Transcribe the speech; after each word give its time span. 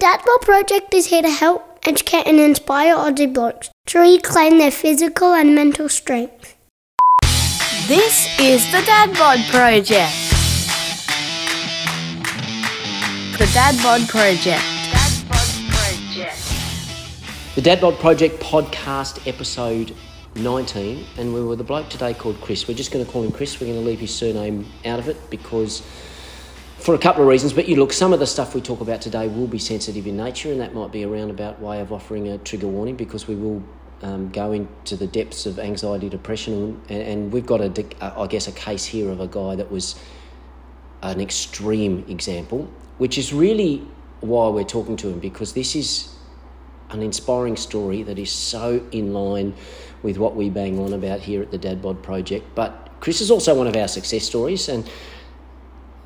Dad 0.00 0.22
Bod 0.24 0.40
Project 0.40 0.94
is 0.94 1.08
here 1.08 1.20
to 1.20 1.28
help, 1.28 1.78
educate, 1.86 2.26
and 2.26 2.40
inspire 2.40 2.96
Aussie 2.96 3.30
blokes 3.30 3.68
to 3.84 3.98
reclaim 3.98 4.56
their 4.56 4.70
physical 4.70 5.34
and 5.34 5.54
mental 5.54 5.90
strength. 5.90 6.56
This 7.86 8.26
is 8.40 8.64
the 8.72 8.80
Dad 8.80 9.12
Bod 9.18 9.40
Project. 9.50 10.14
The 13.36 13.44
Dad 13.52 13.76
Bod 13.82 14.08
Project. 14.08 14.46
Dad 14.46 15.26
Project. 15.28 16.38
The 17.54 17.60
Dad 17.60 17.82
Bod 17.82 17.98
Project 17.98 18.40
podcast 18.40 19.28
episode 19.28 19.94
19, 20.36 21.04
and 21.18 21.34
we 21.34 21.44
were 21.44 21.56
the 21.56 21.64
bloke 21.64 21.90
today 21.90 22.14
called 22.14 22.40
Chris. 22.40 22.66
We're 22.66 22.72
just 22.72 22.90
going 22.90 23.04
to 23.04 23.12
call 23.12 23.22
him 23.22 23.32
Chris. 23.32 23.60
We're 23.60 23.66
going 23.66 23.80
to 23.80 23.84
leave 23.84 24.00
his 24.00 24.14
surname 24.14 24.64
out 24.86 24.98
of 24.98 25.08
it 25.08 25.18
because, 25.28 25.82
for 26.80 26.94
a 26.94 26.98
couple 26.98 27.22
of 27.22 27.28
reasons. 27.28 27.52
But 27.52 27.68
you 27.68 27.76
look, 27.76 27.92
some 27.92 28.12
of 28.12 28.20
the 28.20 28.26
stuff 28.26 28.54
we 28.54 28.60
talk 28.60 28.80
about 28.80 29.00
today 29.00 29.28
will 29.28 29.46
be 29.46 29.58
sensitive 29.58 30.06
in 30.06 30.16
nature, 30.16 30.50
and 30.50 30.60
that 30.60 30.74
might 30.74 30.92
be 30.92 31.02
a 31.02 31.08
roundabout 31.08 31.60
way 31.60 31.80
of 31.80 31.92
offering 31.92 32.28
a 32.28 32.38
trigger 32.38 32.68
warning 32.68 32.96
because 32.96 33.28
we 33.28 33.34
will 33.34 33.62
um, 34.02 34.30
go 34.30 34.52
into 34.52 34.96
the 34.96 35.06
depths 35.06 35.46
of 35.46 35.58
anxiety, 35.58 36.08
depression, 36.08 36.80
and, 36.88 37.02
and 37.02 37.32
we've 37.32 37.46
got 37.46 37.60
a, 37.60 37.84
I 38.18 38.26
guess, 38.26 38.48
a 38.48 38.52
case 38.52 38.84
here 38.84 39.10
of 39.10 39.20
a 39.20 39.26
guy 39.26 39.56
that 39.56 39.70
was 39.70 40.00
an 41.02 41.20
extreme 41.20 42.04
example, 42.08 42.70
which 42.98 43.18
is 43.18 43.32
really 43.32 43.86
why 44.20 44.48
we're 44.48 44.64
talking 44.64 44.96
to 44.98 45.08
him 45.08 45.18
because 45.18 45.54
this 45.54 45.74
is 45.74 46.14
an 46.90 47.02
inspiring 47.02 47.56
story 47.56 48.02
that 48.02 48.18
is 48.18 48.30
so 48.30 48.84
in 48.92 49.14
line 49.14 49.54
with 50.02 50.18
what 50.18 50.34
we 50.34 50.50
bang 50.50 50.78
on 50.78 50.92
about 50.92 51.20
here 51.20 51.40
at 51.40 51.50
the 51.50 51.58
Dad 51.58 51.80
Bod 51.80 52.02
Project. 52.02 52.46
But 52.54 52.90
Chris 53.00 53.20
is 53.20 53.30
also 53.30 53.54
one 53.54 53.66
of 53.66 53.76
our 53.76 53.88
success 53.88 54.24
stories, 54.24 54.68
and 54.68 54.90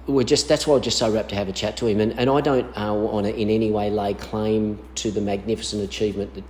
we're 0.06 0.24
just 0.24 0.48
that's 0.48 0.66
why 0.66 0.74
we're 0.74 0.80
just 0.80 0.98
so 0.98 1.10
rapt 1.10 1.30
to 1.30 1.34
have 1.34 1.48
a 1.48 1.52
chat 1.52 1.76
to 1.78 1.86
him. 1.86 2.00
And, 2.00 2.18
and 2.18 2.28
I 2.30 2.40
don't 2.40 2.66
uh, 2.76 2.92
want 2.94 3.26
to 3.26 3.34
in 3.34 3.50
any 3.50 3.70
way 3.70 3.90
lay 3.90 4.14
claim 4.14 4.78
to 4.96 5.10
the 5.10 5.20
magnificent 5.20 5.82
achievement 5.82 6.34
that 6.34 6.44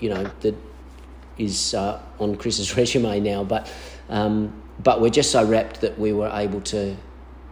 you 0.00 0.10
know 0.10 0.30
that 0.40 0.54
is 1.38 1.74
uh, 1.74 2.00
on 2.18 2.36
Chris's 2.36 2.76
resume 2.76 3.20
now, 3.20 3.44
but 3.44 3.72
um, 4.08 4.62
but 4.82 5.00
we're 5.00 5.10
just 5.10 5.30
so 5.30 5.44
rapt 5.44 5.80
that 5.80 5.98
we 5.98 6.12
were 6.12 6.30
able 6.32 6.60
to 6.62 6.96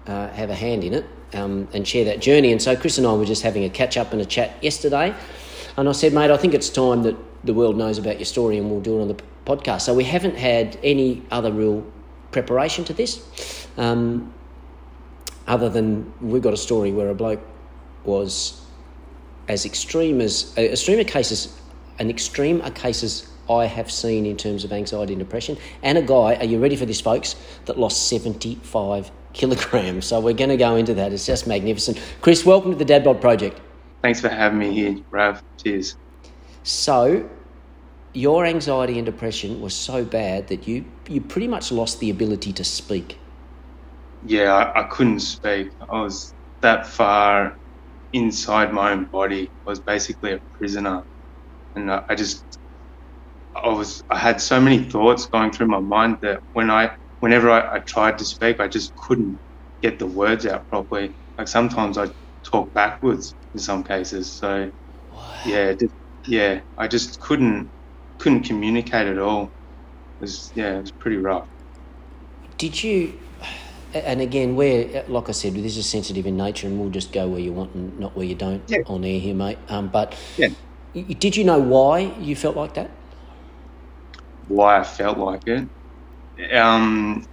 uh, 0.07 0.29
have 0.29 0.51
a 0.51 0.55
hand 0.55 0.85
in 0.85 0.95
it 0.95 1.07
um, 1.35 1.69
and 1.73 1.87
share 1.87 2.05
that 2.05 2.21
journey. 2.21 2.53
And 2.53 2.61
so 2.61 2.77
Chris 2.77 2.99
and 2.99 3.07
I 3.07 3.15
were 3.15 3.25
just 3.25 3.43
having 3.43 3.65
a 3.65 3.71
catch 3.71 3.97
up 3.97 4.13
and 4.13 4.21
a 4.21 4.25
chat 4.25 4.63
yesterday, 4.63 5.15
and 5.77 5.89
I 5.89 5.93
said, 5.93 6.13
mate, 6.13 6.31
I 6.31 6.37
think 6.37 6.55
it's 6.55 6.69
time 6.69 7.03
that 7.05 7.17
the 7.45 7.55
world 7.55 7.77
knows 7.77 7.99
about 7.99 8.19
your 8.19 8.27
story 8.27 8.59
and 8.59 8.71
we'll 8.71 8.81
do 8.81 8.99
it 8.99 9.03
on 9.03 9.09
the 9.09 9.17
podcast. 9.47 9.83
So 9.83 9.95
we 9.95 10.05
haven't 10.05 10.37
had 10.37 10.79
any 10.83 11.23
other 11.31 11.51
real 11.51 11.85
preparation 12.31 12.85
to 12.85 12.93
this, 12.93 13.67
um, 13.77 14.33
other 15.47 15.69
than 15.69 16.13
we've 16.21 16.43
got 16.43 16.53
a 16.53 16.59
story 16.59 16.93
where 16.93 17.09
a 17.11 17.15
bloke 17.15 17.41
was 18.05 18.61
as 19.49 19.65
extreme 19.67 20.21
as 20.21 20.55
uh, 20.57 20.63
extreme 20.63 20.99
a 20.99 21.05
cases, 21.05 21.59
an 21.99 22.11
extreme 22.11 22.61
a 22.63 22.71
cases 22.71 23.29
I 23.51 23.67
have 23.67 23.91
seen 23.91 24.25
in 24.25 24.37
terms 24.37 24.65
of 24.65 24.73
anxiety 24.73 25.15
and 25.15 25.21
depression, 25.21 25.59
and 25.83 25.99
a 25.99 26.03
guy. 26.03 26.37
Are 26.37 26.45
you 26.45 26.59
ready 26.59 26.77
for 26.77 26.87
this, 26.87 27.01
folks? 27.01 27.37
That 27.67 27.79
lost 27.79 28.09
seventy 28.09 28.57
five 28.57 29.11
kilograms. 29.33 30.07
So 30.07 30.21
we're 30.21 30.35
going 30.35 30.51
to 30.51 30.57
go 30.57 30.77
into 30.77 30.95
that. 30.95 31.13
It's 31.13 31.27
just 31.27 31.47
magnificent. 31.47 32.01
Chris, 32.21 32.45
welcome 32.45 32.73
to 32.73 32.77
the 32.77 32.85
Dad 32.85 33.05
Bod 33.05 33.21
Project. 33.21 33.61
Thanks 34.03 34.21
for 34.21 34.29
having 34.29 34.59
me 34.59 34.73
here, 34.73 34.97
Rav. 35.11 35.43
Cheers. 35.63 35.97
So, 36.65 37.29
your 38.13 38.45
anxiety 38.45 38.99
and 38.99 39.07
depression 39.07 39.61
was 39.61 39.75
so 39.75 40.05
bad 40.05 40.49
that 40.49 40.69
you 40.69 40.85
you 41.09 41.21
pretty 41.21 41.49
much 41.49 41.73
lost 41.73 42.01
the 42.01 42.11
ability 42.11 42.53
to 42.55 42.65
speak. 42.65 43.19
Yeah, 44.23 44.55
I, 44.55 44.83
I 44.83 44.85
couldn't 44.85 45.21
speak. 45.21 45.75
I 45.91 46.03
was 46.03 46.35
that 46.63 46.87
far 46.87 47.59
inside 48.13 48.73
my 48.75 48.93
own 48.93 49.07
body. 49.07 49.53
I 49.67 49.71
was 49.71 49.81
basically 49.83 50.35
a 50.35 50.41
prisoner, 50.59 51.05
and 51.77 51.91
I, 51.93 52.05
I 52.11 52.15
just 52.17 52.47
I 53.55 53.69
was 53.71 54.03
I 54.11 54.19
had 54.19 54.41
so 54.41 54.61
many 54.61 54.85
thoughts 54.91 55.27
going 55.29 55.53
through 55.53 55.69
my 55.69 55.81
mind 55.81 56.19
that 56.23 56.41
when 56.53 56.71
I 56.71 56.97
whenever 57.21 57.51
I, 57.51 57.77
I 57.77 57.81
tried 57.81 58.19
to 58.19 58.25
speak, 58.25 58.61
I 58.61 58.69
just 58.69 58.95
couldn't 58.97 59.41
get 59.83 59.99
the 59.99 60.07
words 60.07 60.47
out 60.47 60.69
properly. 60.69 61.17
Like 61.39 61.49
sometimes 61.49 61.99
I 61.99 62.11
talk 62.51 62.73
backwards 62.75 63.35
in 63.55 63.61
some 63.61 63.85
cases. 63.85 64.39
So 64.39 64.73
yeah, 65.45 65.75
yeah, 66.27 66.63
I 66.79 66.89
just 66.89 67.21
couldn't 67.21 67.73
couldn't 68.19 68.45
communicate 68.45 69.09
at 69.09 69.19
all. 69.19 69.47
It 70.21 70.23
was 70.23 70.53
yeah, 70.55 70.79
it 70.79 70.83
was 70.83 70.93
pretty 70.93 71.19
rough. 71.19 71.49
Did 72.59 72.83
you? 72.83 73.19
And 73.95 74.21
again, 74.23 74.57
where 74.57 75.05
like 75.09 75.29
I 75.29 75.33
said, 75.33 75.55
this 75.55 75.77
is 75.77 75.89
sensitive 75.89 76.27
in 76.27 76.37
nature, 76.37 76.67
and 76.67 76.81
we'll 76.81 76.91
just 76.91 77.13
go 77.13 77.29
where 77.29 77.41
you 77.41 77.53
want 77.53 77.75
and 77.75 77.99
not 77.99 78.17
where 78.17 78.25
you 78.27 78.35
don't 78.35 78.65
Yeah. 78.67 78.79
on 78.87 79.05
air 79.05 79.21
here, 79.21 79.35
mate. 79.35 79.59
Um, 79.69 79.89
but 79.89 80.17
Yeah. 80.37 80.49
did 80.95 81.37
you 81.37 81.45
know 81.45 81.59
why 81.61 82.01
you 82.21 82.35
felt 82.37 82.57
like 82.57 82.75
that? 82.75 82.91
Why 84.47 84.79
I 84.79 84.85
felt 84.85 85.19
like 85.19 85.43
it, 85.47 85.69
um, 86.57 87.27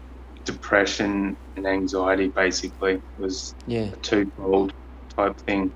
depression 0.45 1.37
and 1.55 1.67
anxiety 1.67 2.31
basically 2.35 3.01
was 3.17 3.55
Yeah, 3.65 3.91
a 3.93 3.97
twofold 3.97 4.73
type 5.17 5.39
thing, 5.47 5.73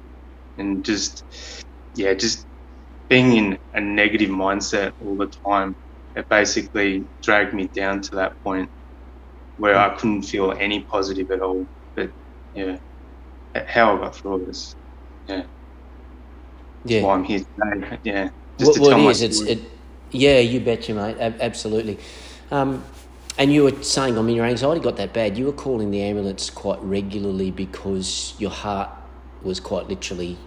and 0.58 0.86
just 0.86 1.26
yeah, 1.96 2.14
just 2.16 2.46
being 3.10 3.34
in 3.38 3.60
a 3.74 3.82
negative 3.82 4.30
mindset 4.30 4.94
all 5.00 5.18
the 5.18 5.32
time. 5.48 5.76
It 6.16 6.28
basically 6.30 7.08
dragged 7.24 7.54
me 7.54 7.70
down 7.70 8.02
to 8.04 8.16
that 8.18 8.34
point 8.46 8.70
where 9.58 9.78
I 9.78 9.90
couldn't 9.96 10.24
feel 10.24 10.52
any 10.52 10.84
positive 10.84 11.30
at 11.32 11.42
all. 11.42 11.68
But 11.96 12.12
yeah, 12.54 12.78
how 13.68 13.96
I 13.96 14.00
got 14.00 14.16
through 14.16 14.46
this, 14.48 14.76
yeah, 15.28 15.44
yeah. 16.86 17.04
why 17.04 17.14
I'm 17.16 17.24
here 17.24 17.40
today. 17.40 18.00
Yeah, 18.04 18.30
What, 18.58 18.76
to 18.76 18.82
what 18.82 19.00
it 19.00 19.06
is, 19.10 19.22
it's 19.22 19.42
it. 19.42 19.60
Yeah, 20.12 20.40
you 20.40 20.60
betcha, 20.60 20.94
mate. 20.94 21.18
Ab- 21.20 21.42
absolutely. 21.42 21.98
Um, 22.52 22.84
and 23.38 23.52
you 23.52 23.64
were 23.64 23.84
saying, 23.84 24.18
I 24.18 24.22
mean, 24.22 24.36
your 24.36 24.46
anxiety 24.46 24.80
got 24.80 24.98
that 24.98 25.12
bad. 25.12 25.38
You 25.38 25.46
were 25.48 25.54
calling 25.54 25.90
the 25.90 26.02
ambulance 26.04 26.52
quite 26.52 26.80
regularly 26.82 27.50
because 27.50 28.36
your 28.38 28.52
heart 28.52 28.90
was 29.42 29.60
quite 29.60 29.88
literally 29.88 30.38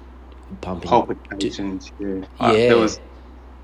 pumping. 0.61 0.89
palpitations. 0.89 1.91
Yeah. 1.99 2.21
Yeah. 2.41 2.53
there 2.53 2.77
was. 2.79 3.01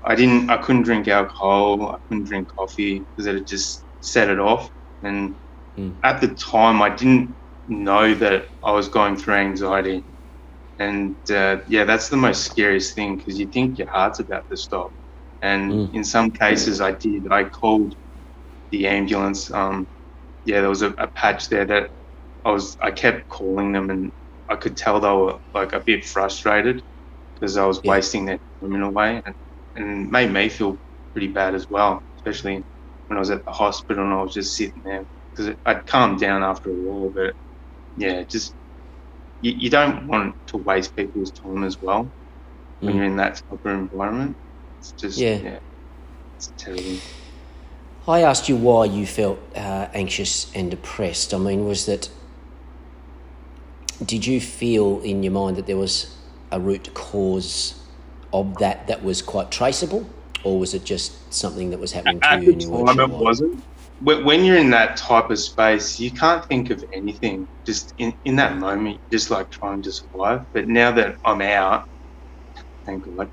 I 0.03 0.15
didn't. 0.15 0.49
I 0.49 0.57
couldn't 0.57 0.83
drink 0.83 1.07
alcohol. 1.07 1.91
I 1.91 1.97
couldn't 2.07 2.25
drink 2.25 2.49
coffee 2.53 2.99
because 3.15 3.27
it 3.27 3.47
just 3.47 3.85
set 4.01 4.29
it 4.29 4.39
off. 4.39 4.69
And 5.03 5.35
Mm. 5.77 5.99
at 6.03 6.21
the 6.21 6.29
time, 6.35 6.81
I 6.81 6.89
didn't 6.89 7.35
know 7.67 8.13
that 8.15 8.45
I 8.63 8.71
was 8.71 8.89
going 8.89 9.15
through 9.17 9.35
anxiety. 9.35 10.05
And 10.79 11.17
uh, 11.31 11.57
yeah, 11.67 11.85
that's 11.85 12.09
the 12.09 12.17
most 12.17 12.43
scariest 12.45 12.95
thing 12.95 13.17
because 13.17 13.39
you 13.39 13.47
think 13.47 13.77
your 13.77 13.89
heart's 13.89 14.19
about 14.19 14.45
to 14.49 14.57
stop. 14.57 14.91
And 15.41 15.73
Mm. 15.73 15.93
in 15.93 16.03
some 16.03 16.31
cases, 16.31 16.81
I 16.81 16.91
did. 16.93 17.27
I 17.31 17.45
called 17.45 17.95
the 18.71 18.87
ambulance. 18.87 19.51
Um, 19.51 19.87
yeah, 20.45 20.61
there 20.61 20.69
was 20.69 20.81
a, 20.81 20.89
a 20.97 21.07
patch 21.07 21.49
there 21.49 21.65
that 21.65 21.89
I 22.45 22.51
was. 22.51 22.75
I 22.81 22.91
kept 22.91 23.27
calling 23.29 23.71
them, 23.73 23.89
and 23.89 24.11
I 24.49 24.55
could 24.55 24.77
tell 24.77 24.99
they 24.99 25.09
were 25.09 25.37
like 25.53 25.73
a 25.73 25.81
bit 25.85 26.05
frustrated 26.05 26.83
because 27.35 27.57
I 27.57 27.65
was 27.65 27.81
Yeah. 27.83 27.91
wasting 27.91 28.25
their 28.25 28.39
time 28.61 28.75
in 28.75 28.81
a 28.83 28.91
way, 28.91 29.21
and, 29.25 29.35
and 29.75 30.09
made 30.11 30.31
me 30.31 30.49
feel 30.49 30.77
pretty 31.13 31.27
bad 31.29 31.55
as 31.55 31.67
well, 31.69 32.03
especially 32.17 32.63
when 33.07 33.17
I 33.17 33.19
was 33.19 33.29
at 33.31 33.43
the 33.45 33.51
hospital 33.51 34.03
and 34.03 34.13
I 34.13 34.21
was 34.21 34.33
just 34.33 34.55
sitting 34.55 34.81
there 34.83 35.05
because 35.35 35.55
I'd 35.65 35.85
calmed 35.85 36.19
down 36.19 36.43
after 36.43 36.69
a 36.69 36.73
while, 36.73 37.11
but 37.13 37.35
yeah, 37.95 38.23
just 38.23 38.55
you, 39.41 39.51
you 39.51 39.69
don't 39.69 40.07
want 40.07 40.35
to 40.47 40.57
waste 40.57 40.95
people's 40.95 41.31
time 41.31 41.63
as 41.63 41.77
well 41.81 42.11
when 42.79 42.93
Mm. 42.93 42.97
you're 42.97 43.05
in 43.05 43.17
that 43.17 43.35
type 43.49 43.59
of 43.65 43.71
environment. 43.71 44.37
It's 44.79 44.91
just 44.93 45.17
Yeah. 45.19 45.37
yeah, 45.37 45.59
it's 46.35 46.51
terrible. 46.57 46.97
I 48.07 48.21
asked 48.21 48.49
you 48.49 48.57
why 48.57 48.85
you 48.85 49.05
felt 49.05 49.39
uh, 49.55 49.87
anxious 49.93 50.51
and 50.53 50.69
depressed. 50.71 51.33
I 51.33 51.37
mean, 51.37 51.65
was 51.65 51.85
that. 51.85 52.09
Did 54.03 54.25
you 54.25 54.41
feel 54.41 54.99
in 55.01 55.23
your 55.23 55.31
mind 55.31 55.55
that 55.55 55.67
there 55.67 55.77
was 55.77 56.17
a 56.51 56.59
root 56.59 56.93
cause 56.93 57.81
of 58.33 58.57
that 58.57 58.87
that 58.87 59.03
was 59.03 59.21
quite 59.21 59.51
traceable? 59.51 60.09
Or 60.43 60.59
was 60.59 60.73
it 60.73 60.85
just 60.85 61.33
something 61.33 61.71
that 61.71 61.79
was 61.79 61.93
happening 61.93 62.21
to 62.23 62.35
At 62.35 62.35
you 62.35 62.43
the 62.45 62.53
you 62.53 62.69
weren't 62.71 62.87
time, 62.87 62.99
it 62.99 63.09
wasn't. 63.09 63.63
When 64.25 64.45
you're 64.45 64.57
in 64.57 64.71
that 64.71 64.97
type 64.97 65.31
of 65.31 65.39
space, 65.39 65.99
you 65.99 66.11
can't 66.11 66.45
think 66.47 66.71
of 66.71 66.83
anything. 66.93 67.47
Just 67.65 67.93
in, 67.97 68.13
in 68.25 68.37
that 68.37 68.57
moment, 68.57 68.99
you're 69.09 69.19
just 69.19 69.31
like 69.31 69.49
trying 69.51 69.81
to 69.83 69.93
survive. 69.93 70.41
But 70.53 70.67
now 70.67 70.91
that 70.93 71.17
I'm 71.25 71.41
out, 71.41 71.85
thank 72.85 73.05
God, 73.05 73.29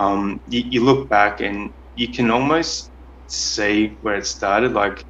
um, 0.00 0.40
you, 0.46 0.62
you 0.64 0.84
look 0.84 1.08
back 1.08 1.40
and 1.42 1.72
you 1.94 2.12
can 2.12 2.30
almost 2.30 2.90
see 3.28 3.98
where 4.02 4.16
it 4.16 4.26
started. 4.26 4.72
Like 4.74 5.04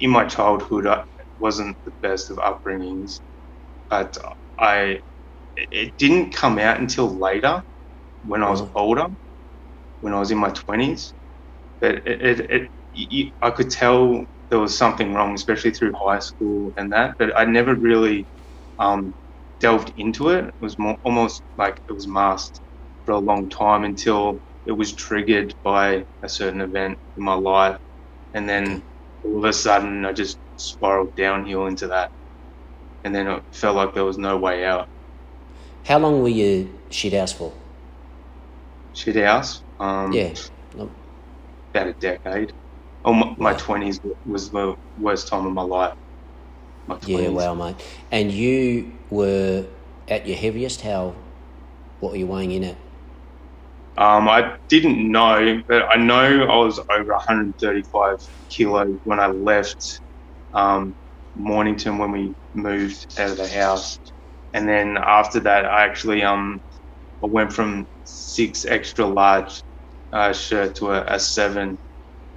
in 0.00 0.10
my 0.10 0.26
childhood, 0.26 0.86
I 0.86 1.04
wasn't 1.38 1.76
the 1.84 1.92
best 2.02 2.30
of 2.30 2.38
upbringings, 2.38 3.20
but 3.90 4.16
I 4.58 5.00
it- 5.56 5.96
didn't 5.98 6.32
come 6.34 6.58
out 6.58 6.80
until 6.80 7.18
later 7.18 7.62
when 8.24 8.42
I 8.42 8.50
was 8.50 8.62
older, 8.74 9.06
when 10.04 10.14
I 10.14 10.20
was 10.20 10.30
in 10.30 10.38
my 10.38 10.50
twenties. 10.50 11.14
But 11.80 11.94
it, 12.06 12.22
it, 12.30 12.50
it 12.50 12.62
you, 12.92 13.32
I 13.42 13.50
could 13.50 13.70
tell 13.70 14.24
there 14.50 14.60
was 14.60 14.76
something 14.76 15.14
wrong, 15.14 15.34
especially 15.34 15.72
through 15.72 15.92
high 16.06 16.20
school 16.20 16.72
and 16.76 16.92
that. 16.92 17.14
But 17.18 17.36
I 17.36 17.44
never 17.44 17.74
really 17.74 18.28
um, 18.78 19.14
delved 19.60 19.92
into 19.96 20.28
it, 20.28 20.44
it 20.44 20.54
was 20.60 20.78
more 20.78 20.96
almost 21.04 21.42
like 21.56 21.80
it 21.88 21.92
was 21.92 22.06
masked 22.06 22.60
for 23.04 23.12
a 23.12 23.18
long 23.18 23.48
time 23.48 23.84
until 23.84 24.40
it 24.66 24.72
was 24.72 24.94
triggered 24.94 25.54
by 25.62 26.04
a 26.22 26.28
certain 26.28 26.60
event 26.60 26.98
in 27.16 27.24
my 27.24 27.34
life, 27.34 27.78
and 28.34 28.48
then 28.48 28.82
all 29.22 29.38
of 29.38 29.44
a 29.44 29.52
sudden 29.52 30.04
I 30.04 30.12
just 30.12 30.38
spiraled 30.56 31.14
downhill 31.16 31.66
into 31.66 31.86
that, 31.88 32.10
and 33.04 33.14
then 33.14 33.26
it 33.26 33.42
felt 33.52 33.76
like 33.76 33.94
there 33.94 34.04
was 34.04 34.18
no 34.18 34.36
way 34.36 34.64
out. 34.66 34.86
How 35.84 35.98
long 35.98 36.22
were 36.22 36.28
you 36.28 36.78
shit 36.90 37.12
house 37.12 37.32
for? 37.32 37.52
Shit 38.94 39.16
house. 39.16 39.62
Um, 39.78 40.12
Yeah. 40.14 40.32
about 41.74 41.88
a 41.88 41.94
decade. 41.94 42.54
Oh, 43.04 43.12
my, 43.12 43.34
my 43.38 43.52
Wow. 43.52 43.58
20s 43.58 44.00
was 44.24 44.50
the 44.50 44.74
worst 44.96 45.28
time 45.28 45.46
of 45.46 45.52
my 45.52 45.62
life. 45.62 45.94
My 46.86 46.96
20s. 46.96 47.08
Yeah, 47.08 47.28
wow, 47.30 47.54
mate. 47.54 47.76
And 48.10 48.30
you 48.32 48.98
were 49.10 49.66
at 50.08 50.26
your 50.26 50.36
heaviest. 50.36 50.80
How? 50.82 51.14
What 51.98 52.12
were 52.12 52.16
you 52.18 52.26
weighing 52.28 52.52
in 52.52 52.64
at? 52.64 52.78
Um, 53.96 54.28
I 54.28 54.56
didn't 54.68 55.10
know, 55.10 55.62
but 55.68 55.84
I 55.92 55.96
know 55.96 56.44
I 56.44 56.56
was 56.56 56.80
over 56.90 57.12
135 57.12 58.16
kilos 58.50 58.98
when 59.04 59.20
I 59.20 59.28
left 59.28 60.00
um, 60.52 60.94
Mornington 61.34 61.98
when 61.98 62.12
we 62.12 62.34
moved 62.54 63.06
out 63.18 63.30
of 63.30 63.36
the 63.36 63.48
house, 63.48 63.98
and 64.52 64.68
then 64.68 64.96
after 64.98 65.40
that, 65.40 65.64
I 65.64 65.84
actually 65.84 66.22
um, 66.22 66.60
I 67.22 67.26
went 67.28 67.52
from 67.52 67.86
six 68.04 68.64
extra 68.64 69.06
large 69.06 69.62
uh, 70.12 70.32
shirt 70.32 70.76
to 70.76 70.90
a, 70.90 71.04
a 71.06 71.18
seven 71.18 71.76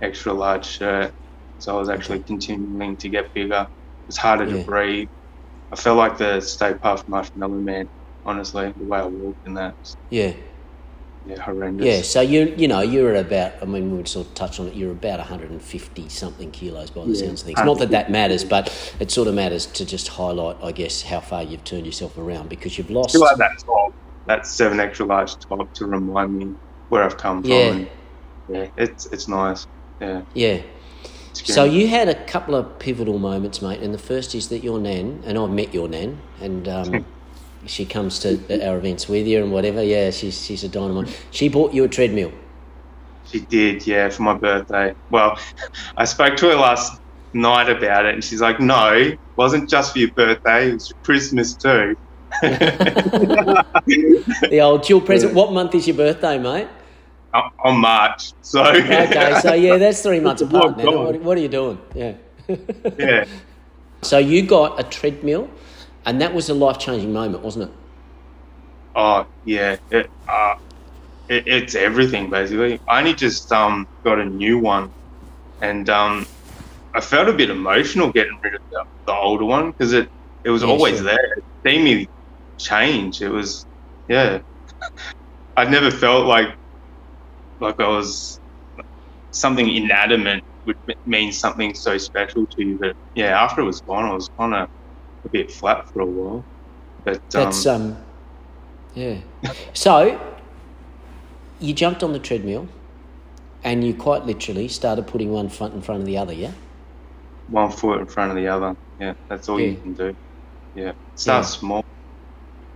extra 0.01 0.33
large 0.33 0.65
shirt. 0.65 1.13
So 1.59 1.75
I 1.75 1.79
was 1.79 1.89
actually 1.89 2.23
continuing 2.23 2.97
to 2.97 3.09
get 3.09 3.33
bigger. 3.33 3.61
It 3.69 4.07
was 4.07 4.17
harder 4.17 4.45
Yeah. 4.45 4.59
to 4.59 4.65
breathe. 4.65 5.07
I 5.71 5.75
felt 5.75 5.97
like 5.97 6.17
the 6.17 6.39
Stay 6.41 6.73
Puft 6.73 7.03
Marshmallow 7.07 7.59
Man. 7.59 7.89
Honestly, 8.25 8.73
the 8.75 8.83
way 8.85 8.99
I 8.99 9.05
walked 9.05 9.39
in 9.45 9.53
that, 9.55 9.75
Yeah. 10.09 10.33
yeah, 11.25 11.39
horrendous. 11.41 11.85
Yeah, 11.85 12.01
so 12.01 12.21
you 12.21 12.53
you 12.57 12.67
know 12.67 12.81
you're 12.81 13.15
at 13.15 13.25
about 13.25 13.53
I 13.61 13.65
mean 13.65 13.89
we 13.91 13.97
would 13.97 14.07
sort 14.07 14.27
of 14.27 14.33
touch 14.33 14.59
on 14.59 14.67
it. 14.67 14.75
You're 14.75 14.91
about 14.91 15.19
150 15.19 16.09
something 16.09 16.51
kilos 16.51 16.89
by 16.89 17.05
the 17.05 17.11
Yeah. 17.11 17.27
sounds 17.27 17.41
of 17.41 17.47
things. 17.47 17.59
Not 17.63 17.79
that 17.79 17.91
that 17.91 18.11
matters, 18.11 18.43
but 18.43 18.69
it 18.99 19.11
sort 19.11 19.27
of 19.29 19.33
matters 19.35 19.65
to 19.65 19.85
just 19.85 20.09
highlight, 20.09 20.57
I 20.61 20.71
guess, 20.73 21.03
how 21.03 21.21
far 21.21 21.41
you've 21.43 21.63
turned 21.63 21.85
yourself 21.85 22.17
around 22.17 22.49
because 22.49 22.77
you've 22.77 22.89
lost. 22.91 23.09
still 23.11 23.27
have 23.27 23.37
that 23.37 23.51
top, 23.65 23.91
that 24.27 24.45
seven 24.45 24.79
extra 24.79 25.05
large 25.05 25.35
top 25.37 25.73
to 25.73 25.85
remind 25.85 26.37
me 26.37 26.55
where 26.89 27.03
I've 27.03 27.17
come 27.17 27.41
from. 27.41 27.51
Yeah. 27.51 27.57
And, 27.57 27.89
yeah, 28.49 28.67
it's 28.77 29.05
it's 29.07 29.27
nice. 29.27 29.67
Yeah. 29.99 30.21
Yeah. 30.33 30.61
So 31.33 31.63
you 31.63 31.87
had 31.87 32.09
a 32.09 32.25
couple 32.25 32.55
of 32.55 32.79
pivotal 32.79 33.19
moments, 33.19 33.61
mate, 33.61 33.81
and 33.81 33.93
the 33.93 33.99
first 33.99 34.33
is 34.33 34.49
that 34.49 34.63
your 34.63 34.79
nan, 34.79 35.21
and 35.25 35.37
I've 35.37 35.51
met 35.51 35.73
your 35.73 35.87
nan, 35.87 36.19
and 36.41 36.67
um, 36.67 37.05
she 37.65 37.85
comes 37.85 38.19
to 38.19 38.67
our 38.67 38.77
events 38.77 39.07
with 39.07 39.27
you 39.27 39.43
and 39.43 39.51
whatever. 39.51 39.83
Yeah, 39.83 40.09
she's 40.11 40.43
she's 40.43 40.63
a 40.63 40.69
dynamite. 40.69 41.15
She 41.31 41.47
bought 41.49 41.73
you 41.73 41.83
a 41.83 41.87
treadmill. 41.87 42.31
she 43.23 43.41
did, 43.41 43.85
yeah, 43.85 44.09
for 44.09 44.23
my 44.23 44.37
birthday. 44.37 44.95
Well, 45.09 45.37
I 45.97 46.05
spoke 46.05 46.37
to 46.37 46.47
her 46.49 46.55
last 46.55 46.99
night 47.33 47.69
about 47.69 48.05
it, 48.05 48.13
and 48.15 48.23
she's 48.23 48.41
like, 48.41 48.59
"No, 48.59 48.93
it 48.93 49.19
wasn't 49.35 49.69
just 49.69 49.93
for 49.93 49.99
your 49.99 50.11
birthday; 50.15 50.69
it 50.69 50.73
was 50.73 50.87
for 50.87 50.95
Christmas 51.03 51.55
too." 51.55 51.95
The 54.49 54.61
old 54.61 54.83
dual 54.83 55.01
present. 55.01 55.33
What 55.33 55.51
month 55.53 55.75
is 55.75 55.87
your 55.87 55.95
birthday, 55.97 56.37
mate? 56.37 56.67
on 57.33 57.43
on 57.63 57.77
March, 57.79 58.33
so 58.41 58.63
Okay, 58.89 59.33
so 59.35 59.53
yeah, 59.53 59.77
that's 59.77 60.01
three 60.01 60.19
months 60.19 60.41
apart. 60.41 60.77
Now, 60.77 60.87
what, 60.87 61.21
what 61.21 61.37
are 61.37 61.41
you 61.41 61.49
doing? 61.49 61.79
Yeah. 61.93 62.13
yeah, 62.97 63.23
So 64.01 64.17
you 64.17 64.45
got 64.45 64.79
a 64.79 64.83
treadmill, 64.83 65.49
and 66.05 66.21
that 66.21 66.33
was 66.33 66.49
a 66.49 66.53
life 66.53 66.79
changing 66.79 67.13
moment, 67.13 67.43
wasn't 67.43 67.69
it? 67.69 67.75
Oh 68.95 69.27
yeah, 69.43 69.77
it, 69.89 70.07
uh, 70.31 70.53
it, 71.29 71.43
it's 71.47 71.75
everything 71.75 72.29
basically. 72.29 72.81
I 72.89 72.99
only 72.99 73.13
just 73.15 73.51
um 73.51 73.87
got 74.05 74.19
a 74.19 74.25
new 74.25 74.59
one, 74.59 74.91
and 75.61 75.89
um 75.89 76.27
I 76.95 77.01
felt 77.01 77.29
a 77.29 77.33
bit 77.33 77.49
emotional 77.51 78.11
getting 78.11 78.39
rid 78.43 78.55
of 78.55 78.61
the, 78.71 78.85
the 79.07 79.13
older 79.15 79.45
one 79.45 79.71
because 79.71 79.93
it 79.93 80.09
it 80.43 80.49
was 80.51 80.63
Yeah, 80.63 80.77
always 80.77 81.01
sure. 81.01 81.03
there. 81.03 81.15
It 81.37 81.45
seen 81.67 81.83
me 81.85 82.07
change. 82.57 83.21
It 83.21 83.29
was 83.29 83.65
yeah. 84.07 84.39
I'd 85.55 85.71
never 85.71 85.89
felt 85.91 86.27
like 86.27 86.55
like 87.59 87.79
I 87.79 87.87
was 87.87 88.39
something 89.31 89.67
inanimate 89.73 90.43
would 90.65 90.77
mean 91.05 91.31
something 91.31 91.73
so 91.73 91.97
special 91.97 92.45
to 92.47 92.63
you. 92.63 92.77
But 92.79 92.95
yeah, 93.15 93.41
after 93.41 93.61
it 93.61 93.65
was 93.65 93.81
gone, 93.81 94.05
I 94.05 94.13
was 94.13 94.29
kind 94.37 94.53
of 94.53 94.69
a 95.25 95.29
bit 95.29 95.51
flat 95.51 95.87
for 95.91 96.01
a 96.01 96.05
while. 96.05 96.45
But 97.03 97.15
um, 97.15 97.21
That's 97.31 97.65
um, 97.65 97.97
yeah. 98.93 99.17
So 99.73 100.19
you 101.59 101.73
jumped 101.73 102.03
on 102.03 102.13
the 102.13 102.19
treadmill, 102.19 102.67
and 103.63 103.83
you 103.83 103.93
quite 103.95 104.25
literally 104.25 104.67
started 104.67 105.07
putting 105.07 105.31
one 105.31 105.49
foot 105.49 105.73
in 105.73 105.81
front 105.81 106.01
of 106.01 106.05
the 106.05 106.17
other. 106.17 106.33
Yeah. 106.33 106.51
one 107.49 107.71
foot 107.71 107.99
in 108.01 108.07
front 108.07 108.29
of 108.31 108.35
the 108.37 108.47
other. 108.47 108.75
Yeah, 108.99 109.13
that's 109.29 109.47
all 109.49 109.59
Yeah. 109.59 109.67
you 109.69 109.77
can 109.77 109.93
do. 109.93 110.15
Yeah, 110.75 110.91
start 111.15 111.45
Yeah. 111.45 111.49
small. 111.49 111.85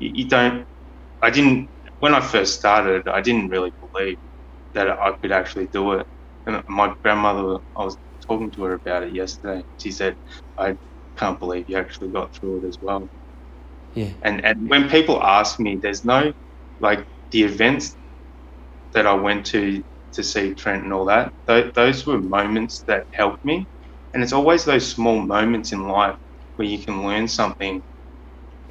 You, 0.02 0.12
you 0.16 0.30
don't. 0.30 0.66
I 1.22 1.32
didn't 1.32 1.70
when 2.00 2.16
I 2.16 2.22
first 2.22 2.56
started. 2.60 3.04
I 3.08 3.22
didn't 3.22 3.50
really 3.50 3.72
believe 3.82 4.18
that 4.76 4.90
I 4.90 5.14
could 5.22 5.32
actually 5.34 5.70
do 5.74 5.94
it. 5.94 6.08
And 6.48 6.64
my 6.70 6.94
grandmother, 7.04 7.60
I 7.78 7.86
was 7.86 7.98
talking 8.28 8.52
to 8.54 8.64
her 8.66 8.74
about 8.76 9.04
it 9.04 9.14
yesterday. 9.16 9.64
She 9.78 9.92
said, 9.92 10.16
"I 10.58 10.76
can't 11.18 11.40
believe 11.40 11.66
you 11.70 11.78
actually 11.78 12.12
got 12.12 12.34
through 12.36 12.64
it 12.66 12.68
as 12.70 12.78
well." 12.82 13.10
Yeah. 13.94 14.14
And 14.24 14.46
and 14.46 14.70
when 14.70 14.90
people 14.90 15.22
ask 15.24 15.60
me, 15.60 15.80
there's 15.82 16.06
no 16.06 16.34
like 16.80 17.06
the 17.32 17.44
events 17.44 17.96
that 18.94 19.08
I 19.08 19.14
went 19.16 19.46
to 19.48 19.84
to 20.14 20.24
see 20.24 20.56
Trent 20.56 20.84
and 20.84 20.94
all 20.94 21.06
that. 21.06 21.32
Th- 21.48 21.74
those 21.76 22.06
were 22.08 22.22
moments 22.22 22.84
that 22.88 23.06
helped 23.14 23.44
me, 23.46 23.68
and 24.14 24.24
it's 24.24 24.34
always 24.34 24.66
those 24.66 24.92
small 24.92 25.22
moments 25.22 25.74
in 25.74 25.88
life 25.88 26.18
where 26.58 26.68
you 26.68 26.84
can 26.84 27.06
learn 27.06 27.28
something 27.28 27.82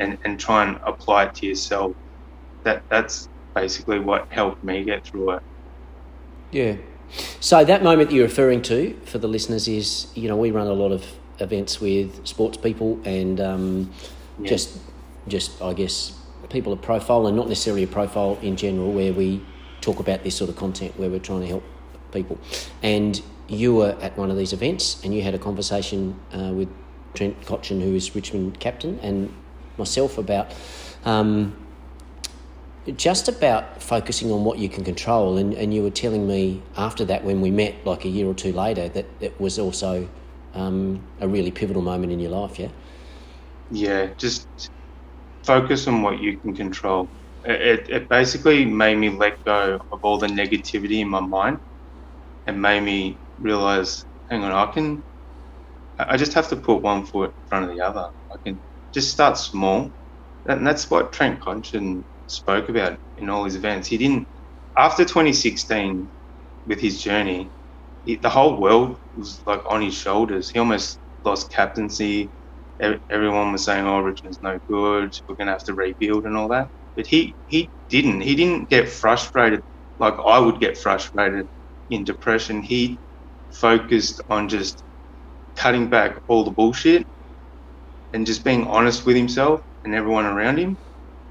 and 0.00 0.19
and 0.25 0.41
try 0.41 0.64
and 0.64 0.81
apply 0.85 1.26
it 1.26 1.35
to 1.37 1.47
yourself. 1.47 1.94
That 2.64 2.82
that's 2.88 3.29
basically 3.55 4.00
what 4.00 4.26
helped 4.31 4.64
me 4.64 4.85
get 4.85 5.05
through 5.05 5.31
it. 5.37 5.43
Yeah. 6.50 6.76
So 7.41 7.64
that 7.64 7.82
moment 7.82 8.11
that 8.11 8.14
you're 8.17 8.26
referring 8.26 8.62
to 8.62 8.99
for 9.05 9.19
the 9.19 9.29
listeners 9.29 9.67
is, 9.69 10.06
you 10.14 10.29
know, 10.29 10.37
we 10.37 10.50
run 10.50 10.67
a 10.67 10.73
lot 10.73 10.93
of 10.93 11.05
events 11.41 11.81
with 11.81 12.26
sports 12.26 12.56
people 12.56 13.00
and 13.05 13.41
um, 13.41 13.91
Yeah. 14.38 14.49
just, 14.49 14.79
just 15.26 15.61
I 15.61 15.73
guess, 15.73 16.12
people 16.50 16.73
of 16.73 16.81
profile 16.82 17.26
and 17.26 17.37
not 17.37 17.49
necessarily 17.49 17.82
a 17.82 17.88
profile 17.88 18.38
in 18.43 18.56
general, 18.56 18.93
where 18.93 19.12
we 19.12 19.41
talk 19.81 19.99
about 19.99 20.23
this 20.23 20.37
sort 20.37 20.50
of 20.50 20.57
content 20.57 20.99
where 20.99 21.11
we're 21.11 21.19
trying 21.19 21.40
to 21.40 21.47
help 21.47 21.64
people. 22.12 22.38
And 22.83 23.21
you 23.49 23.75
were 23.75 23.97
at 24.00 24.16
one 24.16 24.30
of 24.30 24.37
these 24.37 24.52
events 24.52 25.02
and 25.02 25.12
you 25.12 25.23
had 25.23 25.35
a 25.35 25.38
conversation 25.38 26.14
uh, 26.33 26.52
with 26.52 26.69
Trent 27.14 27.40
Cotchin, 27.45 27.80
who 27.80 27.95
is 27.97 28.14
Richmond 28.14 28.61
captain, 28.61 29.00
and 29.02 29.35
myself 29.81 30.19
about. 30.19 30.55
Um, 31.05 31.57
just 32.97 33.29
about 33.29 33.83
focusing 33.83 34.33
on 34.33 34.43
what 34.45 34.59
you 34.59 34.69
can 34.69 34.83
control 34.85 35.37
and, 35.37 35.53
and 35.55 35.75
you 35.75 35.83
were 35.83 35.91
telling 35.91 36.27
me 36.27 36.63
after 36.77 37.05
that 37.05 37.23
when 37.23 37.41
we 37.41 37.51
met 37.51 37.75
like 37.85 38.05
a 38.07 38.09
year 38.09 38.27
or 38.27 38.35
two 38.35 38.53
later 38.53 38.89
that 38.89 39.07
it 39.21 39.39
was 39.39 39.59
also 39.59 40.09
um, 40.55 41.01
a 41.21 41.29
really 41.29 41.51
pivotal 41.51 41.83
moment 41.83 42.11
in 42.11 42.19
your 42.19 42.31
life 42.31 42.59
yeah 42.59 42.69
Yeah, 43.71 44.09
just 44.19 44.49
focus 45.45 45.87
on 45.87 46.03
what 46.03 46.21
you 46.21 46.39
can 46.41 46.55
control. 46.55 47.09
It, 47.45 47.89
it, 47.89 48.09
basically 48.09 48.67
made 48.67 48.97
me 48.97 49.09
let 49.09 49.43
go 49.45 49.81
of 49.93 50.01
all 50.03 50.19
the 50.19 50.27
negativity 50.27 51.01
in 51.01 51.09
my 51.09 51.21
mind 51.21 51.59
and 52.47 52.61
made 52.61 52.81
me 52.81 53.21
realize, 53.39 54.05
hang 54.29 54.45
on, 54.45 54.53
I 54.53 54.71
can, 54.73 55.03
I 55.99 56.17
just 56.17 56.35
have 56.35 56.49
to 56.49 56.57
put 56.57 56.83
one 56.83 57.07
foot 57.07 57.31
in 57.31 57.47
front 57.49 57.71
of 57.71 57.77
the 57.77 57.83
other. 57.83 58.07
I 58.31 58.37
can 58.45 58.61
just 58.94 59.12
start 59.12 59.38
small. 59.38 59.92
And 60.47 60.66
that's 60.66 60.90
what 60.90 61.12
Trent 61.12 61.40
Cotchin 61.40 62.04
spoke 62.26 62.68
about 62.70 62.99
in 63.16 63.30
all 63.30 63.44
his 63.44 63.56
events. 63.56 63.88
He 63.88 63.99
didn't, 63.99 64.28
after 64.78 65.04
2016, 65.04 66.11
with 66.66 66.80
his 66.80 67.02
journey, 67.02 67.50
he, 68.04 68.16
the 68.16 68.30
whole 68.30 68.61
world 68.61 68.99
was 69.14 69.42
like 69.47 69.62
on 69.68 69.82
his 69.82 69.94
shoulders. 69.94 70.50
He 70.50 70.59
almost 70.61 70.99
lost 71.25 71.50
captaincy 71.52 72.30
everyone 73.11 73.52
was 73.52 73.64
saying, 73.64 73.87
"Oh, 73.87 74.00
Richmond's 74.00 74.40
no 74.42 74.59
good. 74.68 75.12
We're 75.28 75.37
going 75.37 75.47
to 75.47 75.52
have 75.52 75.64
to 75.64 75.75
rebuild 75.75 76.26
and 76.26 76.37
all 76.37 76.49
that." 76.49 76.68
But 76.97 77.06
he 77.06 77.37
he 77.47 77.70
didn't. 77.90 78.23
He 78.23 78.35
didn't 78.35 78.68
get 78.70 78.88
frustrated 78.88 79.62
like 79.99 80.14
I 80.25 80.38
would 80.38 80.61
get 80.61 80.78
frustrated 80.78 81.49
in 81.90 82.04
depression. 82.04 82.62
He 82.62 83.00
focused 83.52 84.20
on 84.28 84.49
just 84.49 84.82
cutting 85.56 85.90
back 85.90 86.18
all 86.28 86.44
the 86.44 86.52
bullshit 86.52 87.06
and 88.12 88.26
just 88.26 88.45
being 88.45 88.67
honest 88.67 89.07
with 89.07 89.17
himself 89.17 89.61
and 89.85 89.95
everyone 89.95 90.26
around 90.26 90.59
him. 90.59 90.76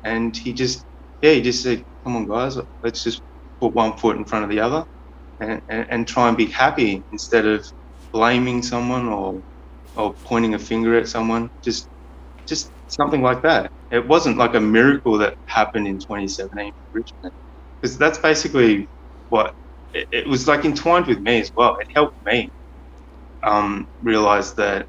And 0.04 0.36
he 0.38 0.54
just 0.54 0.84
yeah, 1.22 1.34
he 1.34 1.42
just 1.42 1.64
said, 1.64 1.84
"Come 2.06 2.16
on, 2.18 2.28
guys, 2.28 2.58
let's 2.84 3.04
just 3.04 3.22
put 3.62 3.74
one 3.74 3.98
foot 3.98 4.18
in 4.18 4.26
front 4.26 4.46
of 4.46 4.52
the 4.52 4.60
other." 4.62 4.86
And, 5.42 5.62
and, 5.70 5.88
and 5.92 6.08
try 6.08 6.30
and 6.30 6.38
be 6.38 6.48
happy 6.48 7.04
instead 7.12 7.46
of 7.48 7.66
blaming 8.14 8.62
someone 8.64 9.08
or 9.08 9.42
or 9.96 10.16
pointing 10.26 10.56
a 10.56 10.60
finger 10.60 10.98
at 10.98 11.10
someone. 11.10 11.50
Just 11.64 11.88
just 12.48 12.72
something 12.88 13.22
like 13.22 13.42
that. 13.44 13.72
It 13.92 14.08
wasn't 14.08 14.38
like 14.38 14.56
a 14.56 14.60
miracle 14.62 15.18
that 15.20 15.36
happened 15.48 15.88
in 15.88 16.00
2017 16.00 16.68
in 16.68 16.72
Richmond, 16.94 17.34
because 17.82 17.98
that's 17.98 18.18
basically 18.20 18.88
what 19.30 19.54
it, 19.94 20.08
it, 20.12 20.28
was 20.28 20.48
like 20.48 20.66
entwined 20.66 21.08
with 21.08 21.20
me 21.20 21.42
as 21.42 21.52
well. 21.56 21.78
It 21.80 21.88
helped 21.96 22.16
me 22.26 22.52
um, 23.44 23.88
realize 24.02 24.54
that 24.56 24.88